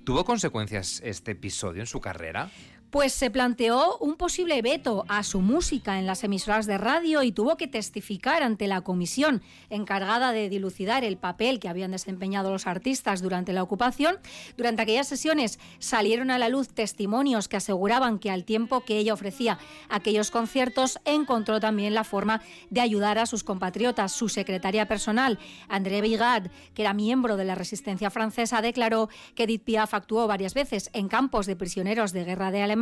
¿Tuvo 0.03 0.25
consecuencias 0.25 1.01
este 1.03 1.31
episodio 1.31 1.81
en 1.81 1.87
su 1.87 1.99
carrera? 1.99 2.49
Pues 2.91 3.13
se 3.13 3.31
planteó 3.31 3.97
un 3.99 4.15
posible 4.15 4.61
veto 4.61 5.05
a 5.07 5.23
su 5.23 5.39
música 5.39 5.97
en 5.97 6.05
las 6.05 6.25
emisoras 6.25 6.65
de 6.65 6.77
radio 6.77 7.23
y 7.23 7.31
tuvo 7.31 7.55
que 7.55 7.67
testificar 7.67 8.43
ante 8.43 8.67
la 8.67 8.81
comisión 8.81 9.41
encargada 9.69 10.33
de 10.33 10.49
dilucidar 10.49 11.05
el 11.05 11.17
papel 11.17 11.59
que 11.59 11.69
habían 11.69 11.91
desempeñado 11.91 12.51
los 12.51 12.67
artistas 12.67 13.21
durante 13.21 13.53
la 13.53 13.63
ocupación. 13.63 14.17
Durante 14.57 14.81
aquellas 14.81 15.07
sesiones 15.07 15.57
salieron 15.79 16.31
a 16.31 16.37
la 16.37 16.49
luz 16.49 16.67
testimonios 16.67 17.47
que 17.47 17.57
aseguraban 17.57 18.19
que 18.19 18.29
al 18.29 18.43
tiempo 18.43 18.81
que 18.81 18.97
ella 18.97 19.13
ofrecía 19.13 19.57
aquellos 19.89 20.29
conciertos 20.29 20.99
encontró 21.05 21.61
también 21.61 21.93
la 21.93 22.03
forma 22.03 22.41
de 22.69 22.81
ayudar 22.81 23.19
a 23.19 23.25
sus 23.25 23.45
compatriotas. 23.45 24.11
Su 24.11 24.27
secretaria 24.27 24.89
personal, 24.89 25.39
André 25.69 26.01
Bigard, 26.01 26.51
que 26.73 26.81
era 26.81 26.93
miembro 26.93 27.37
de 27.37 27.45
la 27.45 27.55
resistencia 27.55 28.09
francesa, 28.09 28.61
declaró 28.61 29.07
que 29.33 29.43
Edith 29.43 29.63
Piaf 29.63 29.93
actuó 29.93 30.27
varias 30.27 30.53
veces 30.53 30.89
en 30.91 31.07
campos 31.07 31.45
de 31.45 31.55
prisioneros 31.55 32.11
de 32.11 32.25
guerra 32.25 32.51
de 32.51 32.61
Alemania 32.61 32.80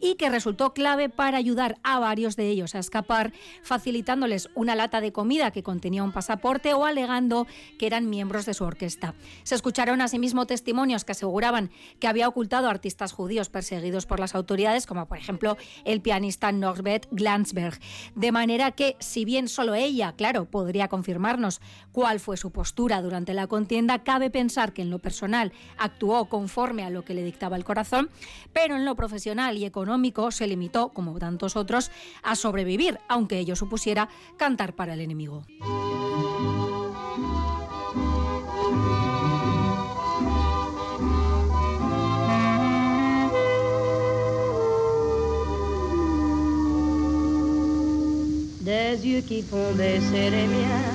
y 0.00 0.14
que 0.14 0.30
resultó 0.30 0.72
clave 0.72 1.08
para 1.08 1.36
ayudar 1.36 1.76
a 1.82 1.98
varios 1.98 2.34
de 2.36 2.48
ellos 2.48 2.74
a 2.74 2.78
escapar, 2.78 3.32
facilitándoles 3.62 4.48
una 4.54 4.74
lata 4.74 5.00
de 5.00 5.12
comida 5.12 5.50
que 5.50 5.62
contenía 5.62 6.02
un 6.02 6.12
pasaporte 6.12 6.72
o 6.72 6.86
alegando 6.86 7.46
que 7.78 7.86
eran 7.86 8.08
miembros 8.08 8.46
de 8.46 8.54
su 8.54 8.64
orquesta. 8.64 9.14
Se 9.42 9.54
escucharon 9.54 10.00
asimismo 10.00 10.46
testimonios 10.46 11.04
que 11.04 11.12
aseguraban 11.12 11.70
que 12.00 12.08
había 12.08 12.28
ocultado 12.28 12.68
a 12.68 12.70
artistas 12.70 13.12
judíos 13.12 13.50
perseguidos 13.50 14.06
por 14.06 14.18
las 14.18 14.34
autoridades, 14.34 14.86
como 14.86 15.06
por 15.06 15.18
ejemplo 15.18 15.56
el 15.84 16.00
pianista 16.00 16.50
Norbert 16.52 17.06
Glansberg. 17.10 17.78
De 18.14 18.32
manera 18.32 18.72
que, 18.72 18.96
si 18.98 19.24
bien 19.24 19.48
solo 19.48 19.74
ella, 19.74 20.12
claro, 20.12 20.46
podría 20.46 20.88
confirmarnos 20.88 21.60
cuál 21.92 22.18
fue 22.18 22.36
su 22.36 22.50
postura 22.50 23.02
durante 23.02 23.34
la 23.34 23.46
contienda, 23.46 24.02
cabe 24.04 24.30
pensar 24.30 24.72
que 24.72 24.82
en 24.82 24.90
lo 24.90 24.98
personal 24.98 25.52
actuó 25.76 26.26
conforme 26.26 26.84
a 26.84 26.90
lo 26.90 27.04
que 27.04 27.14
le 27.14 27.24
dictaba 27.24 27.56
el 27.56 27.64
corazón, 27.64 28.08
pero 28.52 28.76
en 28.76 28.84
lo 28.84 28.94
profesional 28.94 29.17
y 29.26 29.64
económico 29.64 30.30
se 30.30 30.46
limitó, 30.46 30.90
como 30.90 31.18
tantos 31.18 31.56
otros, 31.56 31.90
a 32.22 32.36
sobrevivir, 32.36 32.98
aunque 33.08 33.38
ello 33.38 33.56
supusiera 33.56 34.08
cantar 34.36 34.74
para 34.74 34.94
el 34.94 35.00
enemigo. 35.00 35.44
Des 48.60 49.02
yeux 49.02 49.22
qui 49.22 49.40
font 49.40 49.74
baisser 49.76 50.30
les 50.30 50.46
miens, 50.46 50.92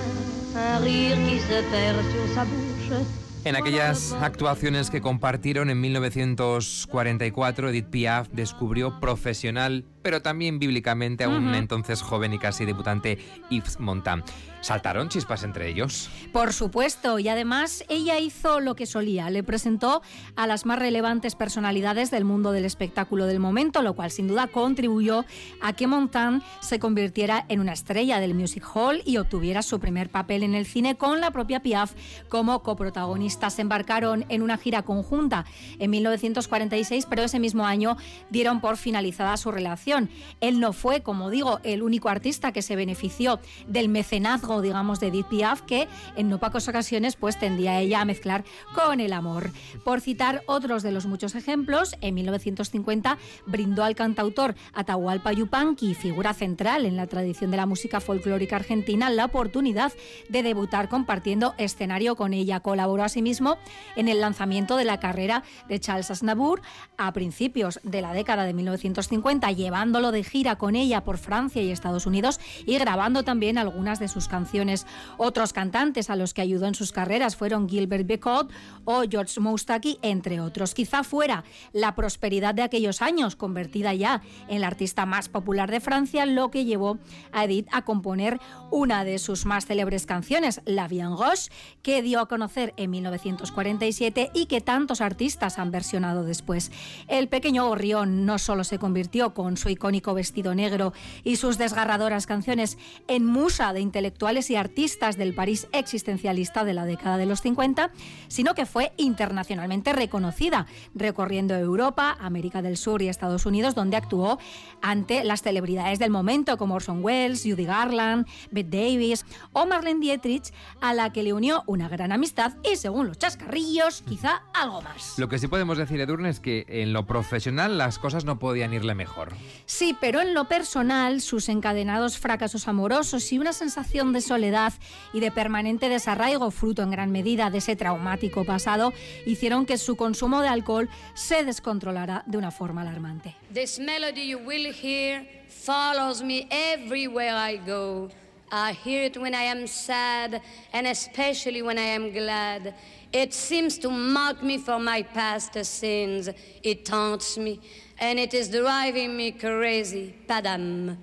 un 0.55 0.77
rire 0.77 1.17
qui 1.25 1.39
se 1.39 1.59
perd 1.71 2.03
sur 2.11 2.35
sa 2.35 2.45
bouche. 2.45 3.22
En 3.45 3.57
aquellas 3.57 4.13
actuaciones 4.13 4.89
que 4.89 5.01
compartieron 5.01 5.69
en 5.69 5.81
1944, 5.81 7.69
Edith 7.69 7.87
Piaf 7.87 8.29
descubrió 8.29 9.01
profesional 9.01 9.83
pero 10.03 10.21
también 10.21 10.59
bíblicamente 10.59 11.23
a 11.23 11.29
un 11.29 11.55
entonces 11.55 12.01
joven 12.01 12.33
y 12.33 12.39
casi 12.39 12.65
debutante 12.65 13.17
Yves 13.49 13.79
Montand. 13.79 14.23
¿Saltaron 14.61 15.09
chispas 15.09 15.43
entre 15.43 15.67
ellos? 15.67 16.09
Por 16.31 16.53
supuesto, 16.53 17.19
y 17.19 17.27
además 17.27 17.83
ella 17.89 18.19
hizo 18.19 18.61
lo 18.61 18.75
que 18.75 18.85
solía, 18.85 19.29
le 19.29 19.43
presentó 19.43 20.01
a 20.37 20.47
las 20.47 20.65
más 20.65 20.79
relevantes 20.79 21.35
personalidades 21.35 22.11
del 22.11 22.23
mundo 22.23 22.53
del 22.53 22.63
espectáculo 22.63 23.25
del 23.25 23.41
momento, 23.41 23.81
lo 23.81 23.93
cual 23.93 24.09
sin 24.09 24.29
duda 24.29 24.47
contribuyó 24.47 25.25
a 25.61 25.73
que 25.73 25.87
Montand 25.87 26.43
se 26.61 26.79
convirtiera 26.79 27.45
en 27.49 27.59
una 27.59 27.73
estrella 27.73 28.21
del 28.21 28.35
Music 28.35 28.63
Hall 28.73 29.01
y 29.05 29.17
obtuviera 29.17 29.63
su 29.63 29.81
primer 29.81 30.09
papel 30.09 30.43
en 30.43 30.55
el 30.55 30.65
cine 30.65 30.95
con 30.95 31.19
la 31.19 31.31
propia 31.31 31.61
Piaf 31.61 31.93
como 32.29 32.63
coprotagonistas. 32.63 33.55
Se 33.55 33.61
embarcaron 33.61 34.25
en 34.29 34.41
una 34.41 34.57
gira 34.57 34.83
conjunta 34.83 35.45
en 35.77 35.91
1946, 35.91 37.05
pero 37.09 37.23
ese 37.23 37.39
mismo 37.39 37.65
año 37.65 37.97
dieron 38.29 38.61
por 38.61 38.77
finalizada 38.77 39.35
su 39.35 39.51
relación 39.51 39.92
Él 40.41 40.59
no 40.59 40.73
fue, 40.73 41.01
como 41.01 41.29
digo, 41.29 41.59
el 41.63 41.83
único 41.83 42.09
artista 42.09 42.51
que 42.51 42.61
se 42.61 42.75
benefició 42.75 43.39
del 43.67 43.89
mecenazgo, 43.89 44.61
digamos, 44.61 44.99
de 44.99 45.07
Edith 45.07 45.27
Piaf, 45.27 45.61
que 45.61 45.87
en 46.15 46.29
no 46.29 46.39
pocas 46.39 46.67
ocasiones 46.67 47.15
pues 47.15 47.37
tendía 47.37 47.79
ella 47.79 48.01
a 48.01 48.05
mezclar 48.05 48.43
con 48.73 48.99
el 48.99 49.13
amor. 49.13 49.51
Por 49.83 50.01
citar 50.01 50.43
otros 50.47 50.83
de 50.83 50.91
los 50.91 51.05
muchos 51.05 51.35
ejemplos, 51.35 51.95
en 52.01 52.15
1950 52.15 53.17
brindó 53.45 53.83
al 53.83 53.95
cantautor 53.95 54.55
Atahualpa 54.73 55.33
Yupanqui, 55.33 55.95
figura 55.95 56.33
central 56.33 56.85
en 56.85 56.95
la 56.95 57.07
tradición 57.07 57.51
de 57.51 57.57
la 57.57 57.65
música 57.65 57.99
folclórica 57.99 58.55
argentina, 58.55 59.09
la 59.09 59.25
oportunidad 59.25 59.93
de 60.29 60.43
debutar 60.43 60.89
compartiendo 60.89 61.53
escenario 61.57 62.15
con 62.15 62.33
ella. 62.33 62.59
Colaboró 62.59 63.03
asimismo 63.03 63.57
en 63.95 64.07
el 64.07 64.21
lanzamiento 64.21 64.77
de 64.77 64.85
la 64.85 64.99
carrera 64.99 65.43
de 65.67 65.79
Charles 65.79 66.11
Aznavour 66.11 66.61
a 66.97 67.11
principios 67.13 67.79
de 67.83 68.01
la 68.01 68.13
década 68.13 68.45
de 68.45 68.53
1950, 68.53 69.51
llevándolo 69.83 70.13
de 70.13 70.23
gira 70.23 70.55
con 70.55 70.77
ella 70.77 71.03
por 71.03 71.17
Francia 71.17 71.61
y 71.61 71.69
Estados 71.69 72.05
Unidos 72.05 72.39
y 72.65 72.77
grabando 72.77 73.23
también 73.23 73.57
algunas 73.57 73.99
de 73.99 74.07
sus 74.07 74.29
canciones. 74.29 74.87
Otros 75.17 75.51
cantantes 75.51 76.09
a 76.09 76.15
los 76.15 76.33
que 76.33 76.41
ayudó 76.41 76.67
en 76.67 76.73
sus 76.73 76.93
carreras 76.93 77.35
fueron 77.35 77.67
Gilbert 77.67 78.07
Bécaud 78.07 78.49
o 78.85 79.03
George 79.09 79.41
Moustaki, 79.41 79.99
entre 80.01 80.39
otros. 80.39 80.73
Quizá 80.73 81.03
fuera 81.03 81.43
la 81.73 81.95
prosperidad 81.95 82.55
de 82.55 82.61
aquellos 82.61 83.01
años, 83.01 83.35
convertida 83.35 83.93
ya 83.93 84.21
en 84.47 84.61
la 84.61 84.67
artista 84.67 85.05
más 85.05 85.27
popular 85.27 85.69
de 85.69 85.81
Francia, 85.81 86.25
lo 86.25 86.49
que 86.49 86.63
llevó 86.63 86.97
a 87.33 87.43
Edith 87.43 87.67
a 87.73 87.81
componer 87.81 88.39
una 88.71 89.03
de 89.03 89.19
sus 89.19 89.45
más 89.45 89.65
célebres 89.65 90.05
canciones, 90.05 90.61
La 90.63 90.87
Bien 90.87 91.17
Roche, 91.17 91.51
que 91.81 92.01
dio 92.01 92.21
a 92.21 92.29
conocer 92.29 92.73
en 92.77 92.89
1947 92.89 94.31
y 94.33 94.45
que 94.45 94.61
tantos 94.61 95.01
artistas 95.01 95.59
han 95.59 95.71
versionado 95.71 96.23
después. 96.23 96.71
El 97.09 97.27
pequeño 97.27 97.67
gorrión 97.67 98.25
no 98.25 98.39
solo 98.39 98.63
se 98.63 98.79
convirtió 98.79 99.33
con 99.33 99.57
su 99.57 99.72
icónico 99.73 100.13
vestido 100.13 100.55
negro 100.55 100.93
y 101.23 101.35
sus 101.35 101.57
desgarradoras 101.57 102.25
canciones 102.25 102.77
en 103.07 103.25
musa 103.25 103.73
de 103.73 103.81
intelectuales 103.81 104.49
y 104.49 104.55
artistas 104.55 105.17
del 105.17 105.33
París 105.33 105.67
existencialista 105.71 106.63
de 106.63 106.73
la 106.73 106.85
década 106.85 107.17
de 107.17 107.25
los 107.25 107.41
50, 107.41 107.91
sino 108.27 108.55
que 108.55 108.65
fue 108.65 108.93
internacionalmente 108.97 109.93
reconocida, 109.93 110.67
recorriendo 110.93 111.55
Europa, 111.55 112.17
América 112.19 112.61
del 112.61 112.77
Sur 112.77 113.01
y 113.01 113.09
Estados 113.09 113.45
Unidos, 113.45 113.75
donde 113.75 113.97
actuó 113.97 114.39
ante 114.81 115.23
las 115.23 115.41
celebridades 115.41 115.99
del 115.99 116.11
momento 116.11 116.57
como 116.57 116.75
Orson 116.75 117.03
Welles, 117.03 117.43
Judy 117.43 117.65
Garland, 117.65 118.27
Bette 118.51 118.69
Davis 118.69 119.25
o 119.51 119.65
Marlene 119.65 119.99
Dietrich, 119.99 120.53
a 120.81 120.93
la 120.93 121.11
que 121.11 121.23
le 121.23 121.33
unió 121.33 121.63
una 121.67 121.89
gran 121.89 122.11
amistad 122.11 122.53
y, 122.63 122.75
según 122.75 123.07
los 123.07 123.17
chascarrillos, 123.17 124.01
quizá 124.03 124.43
algo 124.53 124.81
más. 124.81 125.17
Lo 125.17 125.29
que 125.29 125.39
sí 125.39 125.47
podemos 125.47 125.77
decir, 125.77 125.99
Edurne, 125.99 126.29
es 126.29 126.39
que 126.39 126.65
en 126.67 126.93
lo 126.93 127.05
profesional 127.05 127.77
las 127.77 127.99
cosas 127.99 128.25
no 128.25 128.39
podían 128.39 128.73
irle 128.73 128.95
mejor. 128.95 129.33
Sí, 129.65 129.95
pero 129.99 130.21
en 130.21 130.33
lo 130.33 130.47
personal, 130.47 131.21
sus 131.21 131.49
encadenados 131.49 132.17
fracasos 132.17 132.67
amorosos 132.67 133.31
y 133.31 133.39
una 133.39 133.53
sensación 133.53 134.13
de 134.13 134.21
soledad 134.21 134.73
y 135.13 135.19
de 135.19 135.31
permanente 135.31 135.89
desarraigo, 135.89 136.51
fruto 136.51 136.81
en 136.81 136.91
gran 136.91 137.11
medida 137.11 137.49
de 137.49 137.59
ese 137.59 137.75
traumático 137.75 138.45
pasado, 138.45 138.93
hicieron 139.25 139.65
que 139.65 139.77
su 139.77 139.95
consumo 139.95 140.41
de 140.41 140.49
alcohol 140.49 140.89
se 141.13 141.43
descontrolara 141.43 142.23
de 142.25 142.37
una 142.37 142.51
forma 142.51 142.81
alarmante. 142.81 143.35
This 143.53 143.79
melody 143.79 144.27
you 144.27 144.39
will 144.39 144.73
hear 144.73 145.25
follows 145.47 146.21
me 146.21 146.47
everywhere 146.49 147.33
I 147.33 147.57
go. 147.57 148.09
I 148.51 148.73
hear 148.73 149.03
it 149.05 149.17
when 149.17 149.33
I 149.33 149.45
am 149.45 149.65
sad 149.65 150.39
and 150.73 150.85
especially 150.85 151.63
when 151.63 151.79
I 151.79 151.95
am 151.95 152.11
glad. 152.11 152.75
It 153.11 153.33
seems 153.33 153.79
to 153.79 153.89
mock 153.89 154.43
me 154.43 154.59
for 154.59 154.79
my 154.79 155.03
past 155.03 155.53
sins. 155.65 156.29
It 156.61 156.85
taunts 156.85 157.37
me 157.37 157.59
and 157.99 158.19
it 158.19 158.33
is 158.33 158.49
driving 158.49 159.15
me 159.15 159.31
crazy. 159.31 160.13
Padam. 160.27 160.97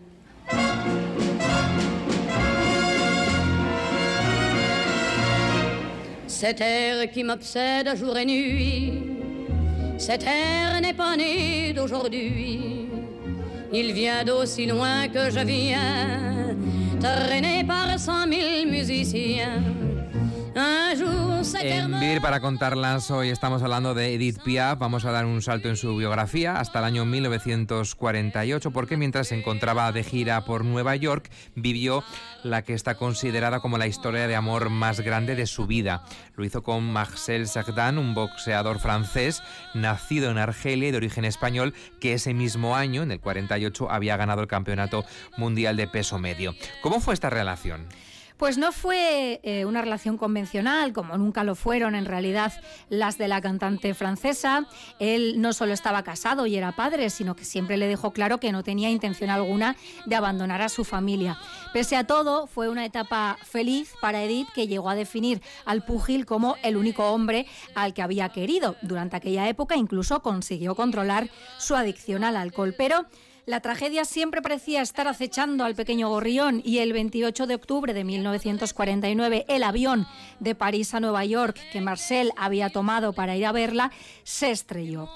Cet 6.26 6.60
air 6.62 7.10
qui 7.12 7.22
m'obsède 7.22 7.96
jour 7.96 8.16
et 8.16 8.24
nuit, 8.24 8.92
cet 9.98 10.24
air 10.24 10.80
n'est 10.80 10.94
pas 10.94 11.16
né 11.16 11.74
d'aujourd'hui. 11.74 12.86
Il 13.72 13.92
vient 13.92 14.24
d'aussi 14.24 14.66
loin 14.66 15.08
que 15.08 15.30
je 15.30 15.44
viens, 15.44 16.56
traîné 16.98 17.62
par 17.64 17.98
cent 17.98 18.26
mille 18.26 18.70
musiciens. 18.70 19.62
En 20.52 22.00
Vir, 22.00 22.20
para 22.20 22.40
contarlas, 22.40 23.10
hoy 23.12 23.28
estamos 23.28 23.62
hablando 23.62 23.94
de 23.94 24.14
Edith 24.14 24.42
Piaf. 24.42 24.78
Vamos 24.78 25.04
a 25.04 25.12
dar 25.12 25.24
un 25.24 25.42
salto 25.42 25.68
en 25.68 25.76
su 25.76 25.96
biografía 25.96 26.58
hasta 26.58 26.80
el 26.80 26.86
año 26.86 27.04
1948, 27.04 28.72
porque 28.72 28.96
mientras 28.96 29.28
se 29.28 29.38
encontraba 29.38 29.92
de 29.92 30.02
gira 30.02 30.44
por 30.44 30.64
Nueva 30.64 30.96
York, 30.96 31.30
vivió 31.54 32.02
la 32.42 32.62
que 32.62 32.74
está 32.74 32.96
considerada 32.96 33.60
como 33.60 33.78
la 33.78 33.86
historia 33.86 34.26
de 34.26 34.34
amor 34.34 34.70
más 34.70 35.00
grande 35.00 35.36
de 35.36 35.46
su 35.46 35.66
vida. 35.66 36.04
Lo 36.34 36.44
hizo 36.44 36.64
con 36.64 36.84
Marcel 36.92 37.46
Cerdan, 37.46 37.98
un 37.98 38.14
boxeador 38.14 38.80
francés, 38.80 39.44
nacido 39.74 40.30
en 40.30 40.38
Argelia 40.38 40.88
y 40.88 40.90
de 40.90 40.96
origen 40.96 41.24
español, 41.24 41.74
que 42.00 42.14
ese 42.14 42.34
mismo 42.34 42.74
año, 42.74 43.04
en 43.04 43.12
el 43.12 43.20
48, 43.20 43.90
había 43.90 44.16
ganado 44.16 44.42
el 44.42 44.48
Campeonato 44.48 45.04
Mundial 45.36 45.76
de 45.76 45.86
Peso 45.86 46.18
Medio. 46.18 46.56
¿Cómo 46.82 47.00
fue 47.00 47.14
esta 47.14 47.30
relación? 47.30 47.86
Pues 48.40 48.56
no 48.56 48.72
fue 48.72 49.38
eh, 49.42 49.66
una 49.66 49.82
relación 49.82 50.16
convencional, 50.16 50.94
como 50.94 51.18
nunca 51.18 51.44
lo 51.44 51.54
fueron 51.54 51.94
en 51.94 52.06
realidad 52.06 52.54
las 52.88 53.18
de 53.18 53.28
la 53.28 53.42
cantante 53.42 53.92
francesa. 53.92 54.66
Él 54.98 55.42
no 55.42 55.52
solo 55.52 55.74
estaba 55.74 56.02
casado 56.04 56.46
y 56.46 56.56
era 56.56 56.72
padre, 56.72 57.10
sino 57.10 57.36
que 57.36 57.44
siempre 57.44 57.76
le 57.76 57.86
dejó 57.86 58.12
claro 58.14 58.40
que 58.40 58.50
no 58.50 58.64
tenía 58.64 58.88
intención 58.88 59.28
alguna 59.28 59.76
de 60.06 60.16
abandonar 60.16 60.62
a 60.62 60.70
su 60.70 60.86
familia. 60.86 61.36
Pese 61.74 61.96
a 61.96 62.04
todo, 62.04 62.46
fue 62.46 62.70
una 62.70 62.86
etapa 62.86 63.36
feliz 63.44 63.92
para 64.00 64.22
Edith 64.22 64.48
que 64.54 64.66
llegó 64.66 64.88
a 64.88 64.94
definir 64.94 65.42
al 65.66 65.84
púgil 65.84 66.24
como 66.24 66.56
el 66.62 66.78
único 66.78 67.12
hombre 67.12 67.46
al 67.74 67.92
que 67.92 68.00
había 68.00 68.30
querido. 68.30 68.74
Durante 68.80 69.16
aquella 69.16 69.50
época 69.50 69.76
incluso 69.76 70.22
consiguió 70.22 70.74
controlar 70.74 71.28
su 71.58 71.76
adicción 71.76 72.24
al 72.24 72.36
alcohol, 72.36 72.74
pero 72.74 73.04
la 73.50 73.58
tragedia 73.58 74.04
siempre 74.04 74.42
parecía 74.42 74.80
estar 74.80 75.08
acechando 75.08 75.64
al 75.64 75.74
pequeño 75.74 76.08
gorrión 76.08 76.62
y 76.64 76.78
el 76.78 76.92
28 76.92 77.48
de 77.48 77.56
octubre 77.56 77.92
de 77.92 78.04
1949 78.04 79.44
el 79.48 79.64
avión 79.64 80.06
de 80.38 80.54
París 80.54 80.94
a 80.94 81.00
Nueva 81.00 81.24
York 81.24 81.58
que 81.72 81.80
Marcel 81.80 82.30
había 82.36 82.70
tomado 82.70 83.12
para 83.12 83.36
ir 83.36 83.44
a 83.46 83.50
verla 83.50 83.90
se 84.22 84.52
estrelló. 84.52 85.10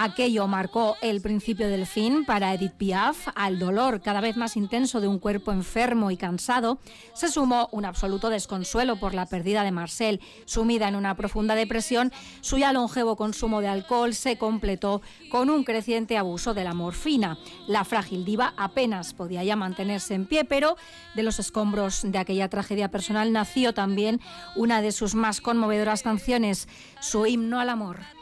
Aquello 0.00 0.46
marcó 0.46 0.96
el 1.02 1.20
principio 1.20 1.66
del 1.68 1.84
fin 1.84 2.24
para 2.24 2.54
Edith 2.54 2.74
Piaf. 2.74 3.26
Al 3.34 3.58
dolor 3.58 4.00
cada 4.00 4.20
vez 4.20 4.36
más 4.36 4.56
intenso 4.56 5.00
de 5.00 5.08
un 5.08 5.18
cuerpo 5.18 5.50
enfermo 5.50 6.12
y 6.12 6.16
cansado 6.16 6.78
se 7.14 7.26
sumó 7.26 7.68
un 7.72 7.84
absoluto 7.84 8.30
desconsuelo 8.30 9.00
por 9.00 9.12
la 9.12 9.26
pérdida 9.26 9.64
de 9.64 9.72
Marcel. 9.72 10.20
Sumida 10.44 10.86
en 10.86 10.94
una 10.94 11.16
profunda 11.16 11.56
depresión, 11.56 12.12
su 12.42 12.58
ya 12.58 12.72
longevo 12.72 13.16
consumo 13.16 13.60
de 13.60 13.66
alcohol 13.66 14.14
se 14.14 14.38
completó 14.38 15.02
con 15.32 15.50
un 15.50 15.64
creciente 15.64 16.16
abuso 16.16 16.54
de 16.54 16.62
la 16.62 16.74
morfina. 16.74 17.36
La 17.66 17.84
frágil 17.84 18.24
diva 18.24 18.54
apenas 18.56 19.14
podía 19.14 19.42
ya 19.42 19.56
mantenerse 19.56 20.14
en 20.14 20.26
pie, 20.26 20.44
pero 20.44 20.76
de 21.16 21.24
los 21.24 21.40
escombros 21.40 22.02
de 22.04 22.18
aquella 22.18 22.48
tragedia 22.48 22.88
personal 22.92 23.32
nació 23.32 23.74
también 23.74 24.20
una 24.54 24.80
de 24.80 24.92
sus 24.92 25.16
más 25.16 25.40
conmovedoras 25.40 26.04
canciones, 26.04 26.68
su 27.00 27.26
himno 27.26 27.58
al 27.58 27.68
amor. 27.68 28.17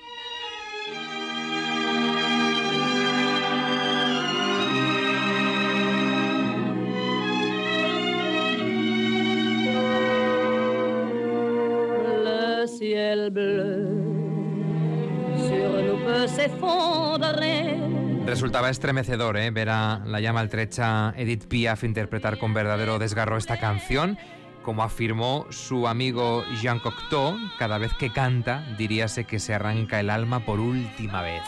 Resultaba 18.36 18.68
estremecedor 18.68 19.38
¿eh? 19.38 19.50
ver 19.50 19.70
a 19.70 20.02
la 20.04 20.20
ya 20.20 20.30
maltrecha 20.30 21.14
Edith 21.16 21.46
Piaf 21.46 21.84
interpretar 21.84 22.38
con 22.38 22.52
verdadero 22.52 22.98
desgarro 22.98 23.38
esta 23.38 23.58
canción. 23.58 24.18
Como 24.62 24.82
afirmó 24.82 25.46
su 25.48 25.88
amigo 25.88 26.44
Jean 26.60 26.78
Cocteau, 26.78 27.38
cada 27.58 27.78
vez 27.78 27.94
que 27.94 28.12
canta 28.12 28.62
diríase 28.76 29.24
que 29.24 29.38
se 29.38 29.54
arranca 29.54 30.00
el 30.00 30.10
alma 30.10 30.44
por 30.44 30.60
última 30.60 31.22
vez. 31.22 31.40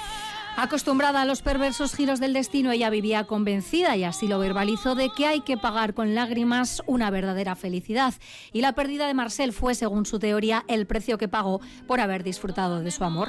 Acostumbrada 0.60 1.22
a 1.22 1.24
los 1.24 1.40
perversos 1.40 1.94
giros 1.94 2.18
del 2.18 2.32
destino, 2.32 2.72
ella 2.72 2.90
vivía 2.90 3.28
convencida, 3.28 3.96
y 3.96 4.02
así 4.02 4.26
lo 4.26 4.40
verbalizó, 4.40 4.96
de 4.96 5.08
que 5.10 5.24
hay 5.24 5.40
que 5.42 5.56
pagar 5.56 5.94
con 5.94 6.16
lágrimas 6.16 6.82
una 6.86 7.10
verdadera 7.10 7.54
felicidad. 7.54 8.12
Y 8.52 8.60
la 8.60 8.72
pérdida 8.72 9.06
de 9.06 9.14
Marcel 9.14 9.52
fue, 9.52 9.76
según 9.76 10.04
su 10.04 10.18
teoría, 10.18 10.64
el 10.66 10.88
precio 10.88 11.16
que 11.16 11.28
pagó 11.28 11.60
por 11.86 12.00
haber 12.00 12.24
disfrutado 12.24 12.80
de 12.80 12.90
su 12.90 13.04
amor. 13.04 13.28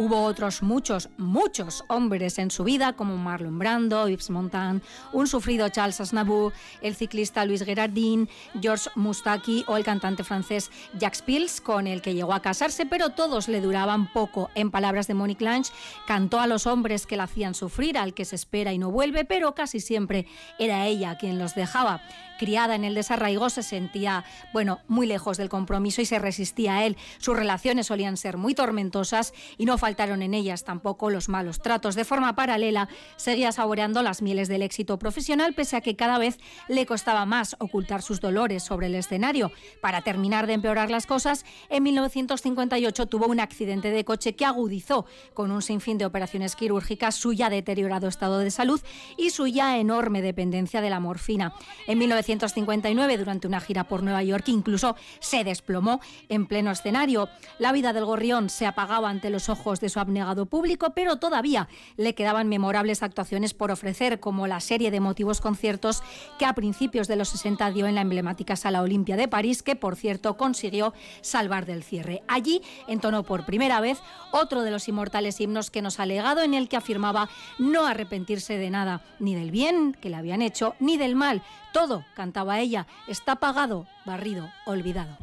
Hubo 0.00 0.22
otros 0.22 0.62
muchos, 0.62 1.10
muchos 1.18 1.84
hombres 1.88 2.38
en 2.38 2.50
su 2.50 2.64
vida, 2.64 2.94
como 2.94 3.18
Marlon 3.18 3.58
Brando, 3.58 4.08
Yves 4.08 4.30
Montand, 4.30 4.80
un 5.12 5.26
sufrido 5.26 5.68
Charles 5.68 6.00
Aznavour, 6.00 6.54
el 6.80 6.94
ciclista 6.94 7.44
Luis 7.44 7.62
Gerardin, 7.62 8.26
George 8.62 8.88
Moustaki 8.94 9.62
o 9.66 9.76
el 9.76 9.84
cantante 9.84 10.24
francés 10.24 10.70
Jacques 10.98 11.20
Pils, 11.20 11.60
con 11.60 11.86
el 11.86 12.00
que 12.00 12.14
llegó 12.14 12.32
a 12.32 12.40
casarse, 12.40 12.86
pero 12.86 13.10
todos 13.10 13.46
le 13.46 13.60
duraban 13.60 14.10
poco. 14.10 14.48
En 14.54 14.70
palabras 14.70 15.06
de 15.06 15.12
Monique 15.12 15.44
Lange, 15.44 15.70
cantó 16.06 16.40
a 16.40 16.46
los 16.46 16.66
hombres 16.66 17.06
que 17.06 17.18
la 17.18 17.24
hacían 17.24 17.52
sufrir, 17.52 17.98
al 17.98 18.14
que 18.14 18.24
se 18.24 18.36
espera 18.36 18.72
y 18.72 18.78
no 18.78 18.90
vuelve, 18.90 19.26
pero 19.26 19.54
casi 19.54 19.80
siempre 19.80 20.26
era 20.58 20.86
ella 20.86 21.18
quien 21.18 21.38
los 21.38 21.54
dejaba. 21.54 22.00
Criada 22.40 22.74
en 22.74 22.84
el 22.84 22.94
desarraigo, 22.94 23.50
se 23.50 23.62
sentía, 23.62 24.24
bueno, 24.54 24.80
muy 24.88 25.06
lejos 25.06 25.36
del 25.36 25.50
compromiso 25.50 26.00
y 26.00 26.06
se 26.06 26.18
resistía 26.18 26.76
a 26.76 26.86
él. 26.86 26.96
Sus 27.18 27.36
relaciones 27.36 27.88
solían 27.88 28.16
ser 28.16 28.38
muy 28.38 28.54
tormentosas 28.54 29.34
y 29.58 29.66
no 29.66 29.76
faltaron 29.76 30.22
en 30.22 30.32
ellas 30.32 30.64
tampoco 30.64 31.10
los 31.10 31.28
malos 31.28 31.60
tratos. 31.60 31.96
De 31.96 32.06
forma 32.06 32.34
paralela, 32.36 32.88
seguía 33.16 33.52
saboreando 33.52 34.02
las 34.02 34.22
mieles 34.22 34.48
del 34.48 34.62
éxito 34.62 34.98
profesional, 34.98 35.52
pese 35.52 35.76
a 35.76 35.82
que 35.82 35.96
cada 35.96 36.16
vez 36.16 36.38
le 36.66 36.86
costaba 36.86 37.26
más 37.26 37.56
ocultar 37.58 38.00
sus 38.00 38.22
dolores 38.22 38.62
sobre 38.62 38.86
el 38.86 38.94
escenario. 38.94 39.52
Para 39.82 40.00
terminar 40.00 40.46
de 40.46 40.54
empeorar 40.54 40.90
las 40.90 41.04
cosas, 41.04 41.44
en 41.68 41.82
1958 41.82 43.04
tuvo 43.04 43.26
un 43.26 43.40
accidente 43.40 43.90
de 43.90 44.06
coche 44.06 44.34
que 44.34 44.46
agudizó 44.46 45.04
con 45.34 45.50
un 45.50 45.60
sinfín 45.60 45.98
de 45.98 46.06
operaciones 46.06 46.56
quirúrgicas 46.56 47.16
su 47.16 47.34
ya 47.34 47.50
deteriorado 47.50 48.08
estado 48.08 48.38
de 48.38 48.50
salud 48.50 48.80
y 49.18 49.28
su 49.28 49.46
ya 49.46 49.76
enorme 49.76 50.22
dependencia 50.22 50.80
de 50.80 50.88
la 50.88 51.00
morfina. 51.00 51.52
En 51.86 51.98
1959, 52.30 53.18
durante 53.18 53.48
una 53.48 53.60
gira 53.60 53.84
por 53.84 54.02
Nueva 54.02 54.22
York, 54.22 54.44
incluso 54.48 54.94
se 55.18 55.42
desplomó 55.42 56.00
en 56.28 56.46
pleno 56.46 56.70
escenario. 56.70 57.28
La 57.58 57.72
vida 57.72 57.92
del 57.92 58.04
gorrión 58.04 58.50
se 58.50 58.66
apagaba 58.66 59.10
ante 59.10 59.30
los 59.30 59.48
ojos 59.48 59.80
de 59.80 59.88
su 59.88 59.98
abnegado 59.98 60.46
público, 60.46 60.92
pero 60.94 61.16
todavía 61.16 61.68
le 61.96 62.14
quedaban 62.14 62.48
memorables 62.48 63.02
actuaciones 63.02 63.52
por 63.54 63.70
ofrecer, 63.70 64.20
como 64.20 64.46
la 64.46 64.60
serie 64.60 64.90
de 64.90 64.98
emotivos 64.98 65.40
conciertos 65.40 66.02
que 66.38 66.44
a 66.44 66.54
principios 66.54 67.08
de 67.08 67.16
los 67.16 67.30
60 67.30 67.70
dio 67.72 67.86
en 67.86 67.96
la 67.96 68.02
emblemática 68.02 68.54
Sala 68.54 68.82
Olimpia 68.82 69.16
de 69.16 69.28
París, 69.28 69.62
que 69.62 69.76
por 69.76 69.96
cierto 69.96 70.36
consiguió 70.36 70.94
salvar 71.22 71.66
del 71.66 71.82
cierre. 71.82 72.22
Allí 72.28 72.62
entonó 72.86 73.24
por 73.24 73.44
primera 73.44 73.80
vez 73.80 73.98
otro 74.30 74.62
de 74.62 74.70
los 74.70 74.88
inmortales 74.88 75.40
himnos 75.40 75.70
que 75.70 75.82
nos 75.82 75.98
ha 75.98 76.06
legado, 76.06 76.42
en 76.42 76.54
el 76.54 76.68
que 76.68 76.76
afirmaba 76.76 77.28
no 77.58 77.86
arrepentirse 77.86 78.56
de 78.56 78.70
nada, 78.70 79.02
ni 79.18 79.34
del 79.34 79.50
bien 79.50 79.96
que 80.00 80.10
le 80.10 80.16
habían 80.16 80.42
hecho, 80.42 80.74
ni 80.78 80.96
del 80.96 81.16
mal. 81.16 81.42
Todo, 81.72 82.04
cantaba 82.14 82.58
ella, 82.58 82.86
está 83.06 83.36
pagado, 83.36 83.86
barrido, 84.04 84.50
olvidado. 84.66 85.16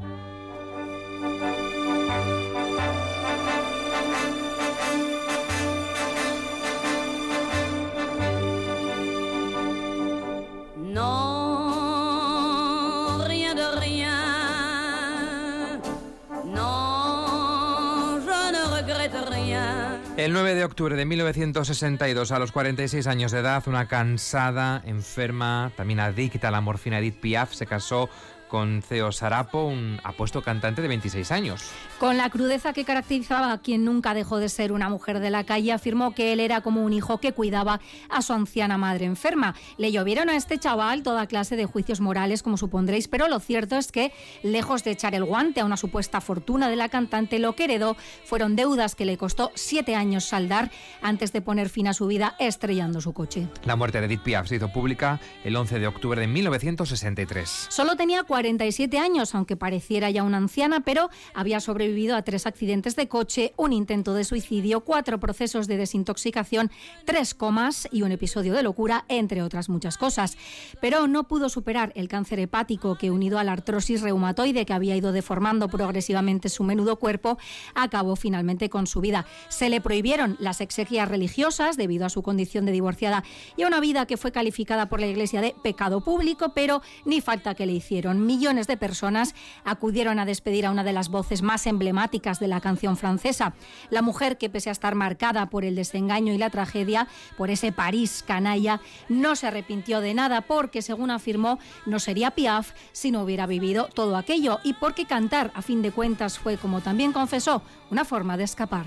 El 20.17 20.33
9 20.33 20.55
de 20.55 20.65
octubre 20.65 20.95
de 20.95 21.05
1962, 21.05 22.31
a 22.31 22.39
los 22.39 22.51
46 22.51 23.05
años 23.05 23.31
de 23.31 23.37
edad, 23.37 23.61
una 23.67 23.87
cansada, 23.87 24.81
enferma, 24.83 25.71
también 25.77 25.99
adicta 25.99 26.47
a 26.47 26.51
la 26.51 26.59
morfina 26.59 26.97
Edith 26.97 27.19
Piaf 27.19 27.53
se 27.53 27.67
casó 27.67 28.09
con 28.47 28.81
Ceo 28.81 29.11
Sarapo, 29.11 29.65
un 29.65 29.99
apuesto 30.03 30.41
cantante 30.41 30.81
de 30.81 30.87
26 30.87 31.31
años. 31.31 31.69
Con 31.99 32.17
la 32.17 32.29
crudeza 32.29 32.73
que 32.73 32.85
caracterizaba 32.85 33.51
a 33.51 33.57
quien 33.59 33.85
nunca 33.85 34.13
dejó 34.13 34.37
de 34.37 34.49
ser 34.49 34.71
una 34.71 34.89
mujer 34.89 35.19
de 35.19 35.29
la 35.29 35.43
calle, 35.43 35.71
afirmó 35.71 36.13
que 36.13 36.33
él 36.33 36.39
era 36.39 36.61
como 36.61 36.83
un 36.83 36.93
hijo 36.93 37.19
que 37.19 37.33
cuidaba 37.33 37.79
a 38.09 38.21
su 38.21 38.33
anciana 38.33 38.77
madre 38.77 39.05
enferma. 39.05 39.55
Le 39.77 39.91
llovieron 39.91 40.29
a 40.29 40.35
este 40.35 40.57
chaval 40.57 41.03
toda 41.03 41.27
clase 41.27 41.55
de 41.55 41.65
juicios 41.65 42.01
morales, 42.01 42.43
como 42.43 42.57
supondréis, 42.57 43.07
pero 43.07 43.27
lo 43.27 43.39
cierto 43.39 43.75
es 43.77 43.91
que, 43.91 44.11
lejos 44.43 44.83
de 44.83 44.91
echar 44.91 45.15
el 45.15 45.25
guante 45.25 45.61
a 45.61 45.65
una 45.65 45.77
supuesta 45.77 46.21
fortuna 46.21 46.69
de 46.69 46.75
la 46.75 46.89
cantante, 46.89 47.39
lo 47.39 47.55
que 47.55 47.65
heredó 47.65 47.97
fueron 48.23 48.55
deudas 48.55 48.95
que 48.95 49.05
le 49.05 49.17
costó 49.17 49.51
siete 49.55 49.95
años 49.95 50.25
saldar 50.25 50.71
antes 51.01 51.33
de 51.33 51.41
poner 51.41 51.69
fin 51.69 51.87
a 51.87 51.93
su 51.93 52.07
vida 52.07 52.35
estrellando 52.39 53.01
su 53.01 53.13
coche. 53.13 53.47
La 53.65 53.75
muerte 53.75 53.99
de 53.99 54.05
Edith 54.05 54.21
Piaf 54.21 54.47
se 54.47 54.55
hizo 54.55 54.71
pública 54.71 55.19
el 55.43 55.55
11 55.55 55.79
de 55.79 55.87
octubre 55.87 56.21
de 56.21 56.27
1963. 56.27 57.67
Solo 57.69 57.95
tenía 57.95 58.23
47 58.37 58.99
años, 58.99 59.33
aunque 59.33 59.57
pareciera 59.57 60.11
ya 60.11 60.21
una 60.21 60.37
anciana, 60.37 60.81
pero 60.81 61.09
había 61.33 61.59
sobrevivido 61.59 62.15
a 62.15 62.21
tres 62.21 62.45
accidentes 62.45 62.95
de 62.95 63.07
coche, 63.07 63.53
un 63.57 63.73
intento 63.73 64.13
de 64.13 64.23
suicidio, 64.23 64.81
cuatro 64.81 65.19
procesos 65.19 65.65
de 65.65 65.75
desintoxicación, 65.75 66.69
tres 67.03 67.33
comas 67.33 67.87
y 67.91 68.03
un 68.03 68.11
episodio 68.11 68.53
de 68.53 68.61
locura, 68.61 69.05
entre 69.07 69.41
otras 69.41 69.69
muchas 69.69 69.97
cosas. 69.97 70.37
Pero 70.79 71.07
no 71.07 71.27
pudo 71.27 71.49
superar 71.49 71.91
el 71.95 72.07
cáncer 72.07 72.37
hepático 72.39 72.95
que, 72.95 73.09
unido 73.09 73.39
a 73.39 73.43
la 73.43 73.53
artrosis 73.53 74.01
reumatoide 74.01 74.67
que 74.67 74.73
había 74.73 74.95
ido 74.95 75.13
deformando 75.13 75.67
progresivamente 75.67 76.49
su 76.49 76.63
menudo 76.63 76.97
cuerpo, 76.97 77.39
acabó 77.73 78.15
finalmente 78.15 78.69
con 78.69 78.85
su 78.85 79.01
vida. 79.01 79.25
Se 79.49 79.71
le 79.71 79.81
prohibieron 79.81 80.37
las 80.39 80.61
exequias 80.61 81.09
religiosas 81.09 81.75
debido 81.75 82.05
a 82.05 82.09
su 82.09 82.21
condición 82.21 82.67
de 82.67 82.71
divorciada 82.71 83.23
y 83.55 83.63
a 83.63 83.67
una 83.67 83.79
vida 83.79 84.05
que 84.05 84.15
fue 84.15 84.31
calificada 84.31 84.89
por 84.89 84.99
la 84.99 85.07
Iglesia 85.07 85.41
de 85.41 85.55
pecado 85.63 86.01
público, 86.01 86.51
pero 86.53 86.83
ni 87.03 87.19
falta 87.19 87.55
que 87.55 87.65
le 87.65 87.73
hicieron 87.73 88.26
millones 88.27 88.67
de 88.67 88.77
personas 88.77 89.33
acudieron 89.65 90.19
a 90.19 90.25
despedir 90.25 90.67
a 90.67 90.71
una 90.71 90.83
de 90.83 90.93
las 90.93 91.09
voces 91.09 91.41
más 91.41 91.65
emblemáticas 91.65 92.39
de 92.39 92.47
la 92.47 92.61
canción 92.61 92.97
francesa. 92.97 93.55
La 93.89 94.03
mujer 94.03 94.37
que, 94.37 94.49
pese 94.49 94.69
a 94.69 94.73
estar 94.73 94.93
marcada 94.93 95.49
por 95.49 95.65
el 95.65 95.75
desengaño 95.75 96.33
y 96.33 96.37
la 96.37 96.51
tragedia, 96.51 97.07
por 97.37 97.49
ese 97.49 97.71
París 97.71 98.23
canalla, 98.27 98.81
no 99.09 99.35
se 99.35 99.47
arrepintió 99.47 100.01
de 100.01 100.13
nada 100.13 100.41
porque, 100.41 100.83
según 100.83 101.09
afirmó, 101.09 101.57
no 101.87 101.97
sería 101.97 102.31
Piaf 102.31 102.73
si 102.91 103.09
no 103.09 103.23
hubiera 103.23 103.47
vivido 103.47 103.87
todo 103.93 104.15
aquello 104.17 104.59
y 104.63 104.73
porque 104.73 105.05
cantar, 105.05 105.51
a 105.55 105.63
fin 105.63 105.81
de 105.81 105.91
cuentas, 105.91 106.37
fue, 106.37 106.57
como 106.57 106.81
también 106.81 107.13
confesó, 107.13 107.63
una 107.89 108.05
forma 108.05 108.37
de 108.37 108.43
escapar. 108.43 108.85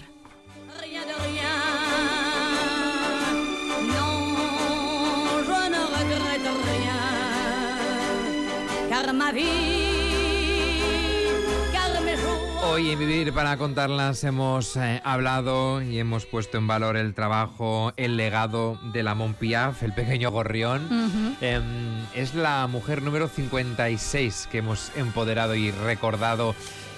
Hoy 12.62 12.90
en 12.90 12.98
Vivir 12.98 13.32
para 13.32 13.56
contarlas 13.56 14.22
hemos 14.22 14.76
eh, 14.76 15.00
hablado 15.02 15.82
y 15.82 15.98
hemos 15.98 16.26
puesto 16.26 16.58
en 16.58 16.68
valor 16.68 16.96
el 16.96 17.12
trabajo, 17.14 17.92
el 17.96 18.16
legado 18.16 18.78
de 18.92 19.02
la 19.02 19.16
Piaf, 19.38 19.82
el 19.82 19.94
pequeño 19.94 20.30
gorrión. 20.30 21.36
Em, 21.40 22.06
es 22.14 22.36
la 22.36 22.68
mujer 22.68 23.02
número 23.02 23.26
56 23.26 24.48
que 24.48 24.58
hemos 24.58 24.92
empoderado 24.94 25.56
y 25.56 25.72
recordado 25.72 26.54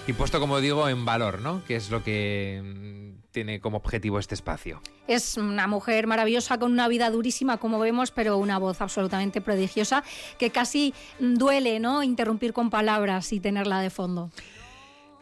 y 0.06 0.12
puesto, 0.12 0.38
como 0.38 0.60
digo, 0.60 0.90
en 0.90 1.06
valor, 1.06 1.40
¿no? 1.40 1.62
Que 1.64 1.76
es 1.76 1.90
lo 1.90 2.02
que 2.04 3.01
tiene 3.32 3.60
como 3.60 3.78
objetivo 3.78 4.18
este 4.18 4.34
espacio. 4.34 4.80
Es 5.08 5.36
una 5.36 5.66
mujer 5.66 6.06
maravillosa 6.06 6.58
con 6.58 6.72
una 6.72 6.86
vida 6.88 7.10
durísima, 7.10 7.56
como 7.56 7.78
vemos, 7.78 8.10
pero 8.10 8.38
una 8.38 8.58
voz 8.58 8.80
absolutamente 8.80 9.40
prodigiosa 9.40 10.04
que 10.38 10.50
casi 10.50 10.94
duele, 11.18 11.80
¿no? 11.80 12.02
Interrumpir 12.02 12.52
con 12.52 12.70
palabras 12.70 13.32
y 13.32 13.40
tenerla 13.40 13.80
de 13.80 13.90
fondo. 13.90 14.30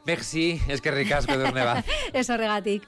Merci, 0.04 0.60
es 0.68 0.80
que 0.80 0.90
ricasco 0.90 1.36
de 1.36 1.50
Eso, 2.12 2.36
regatic. 2.36 2.86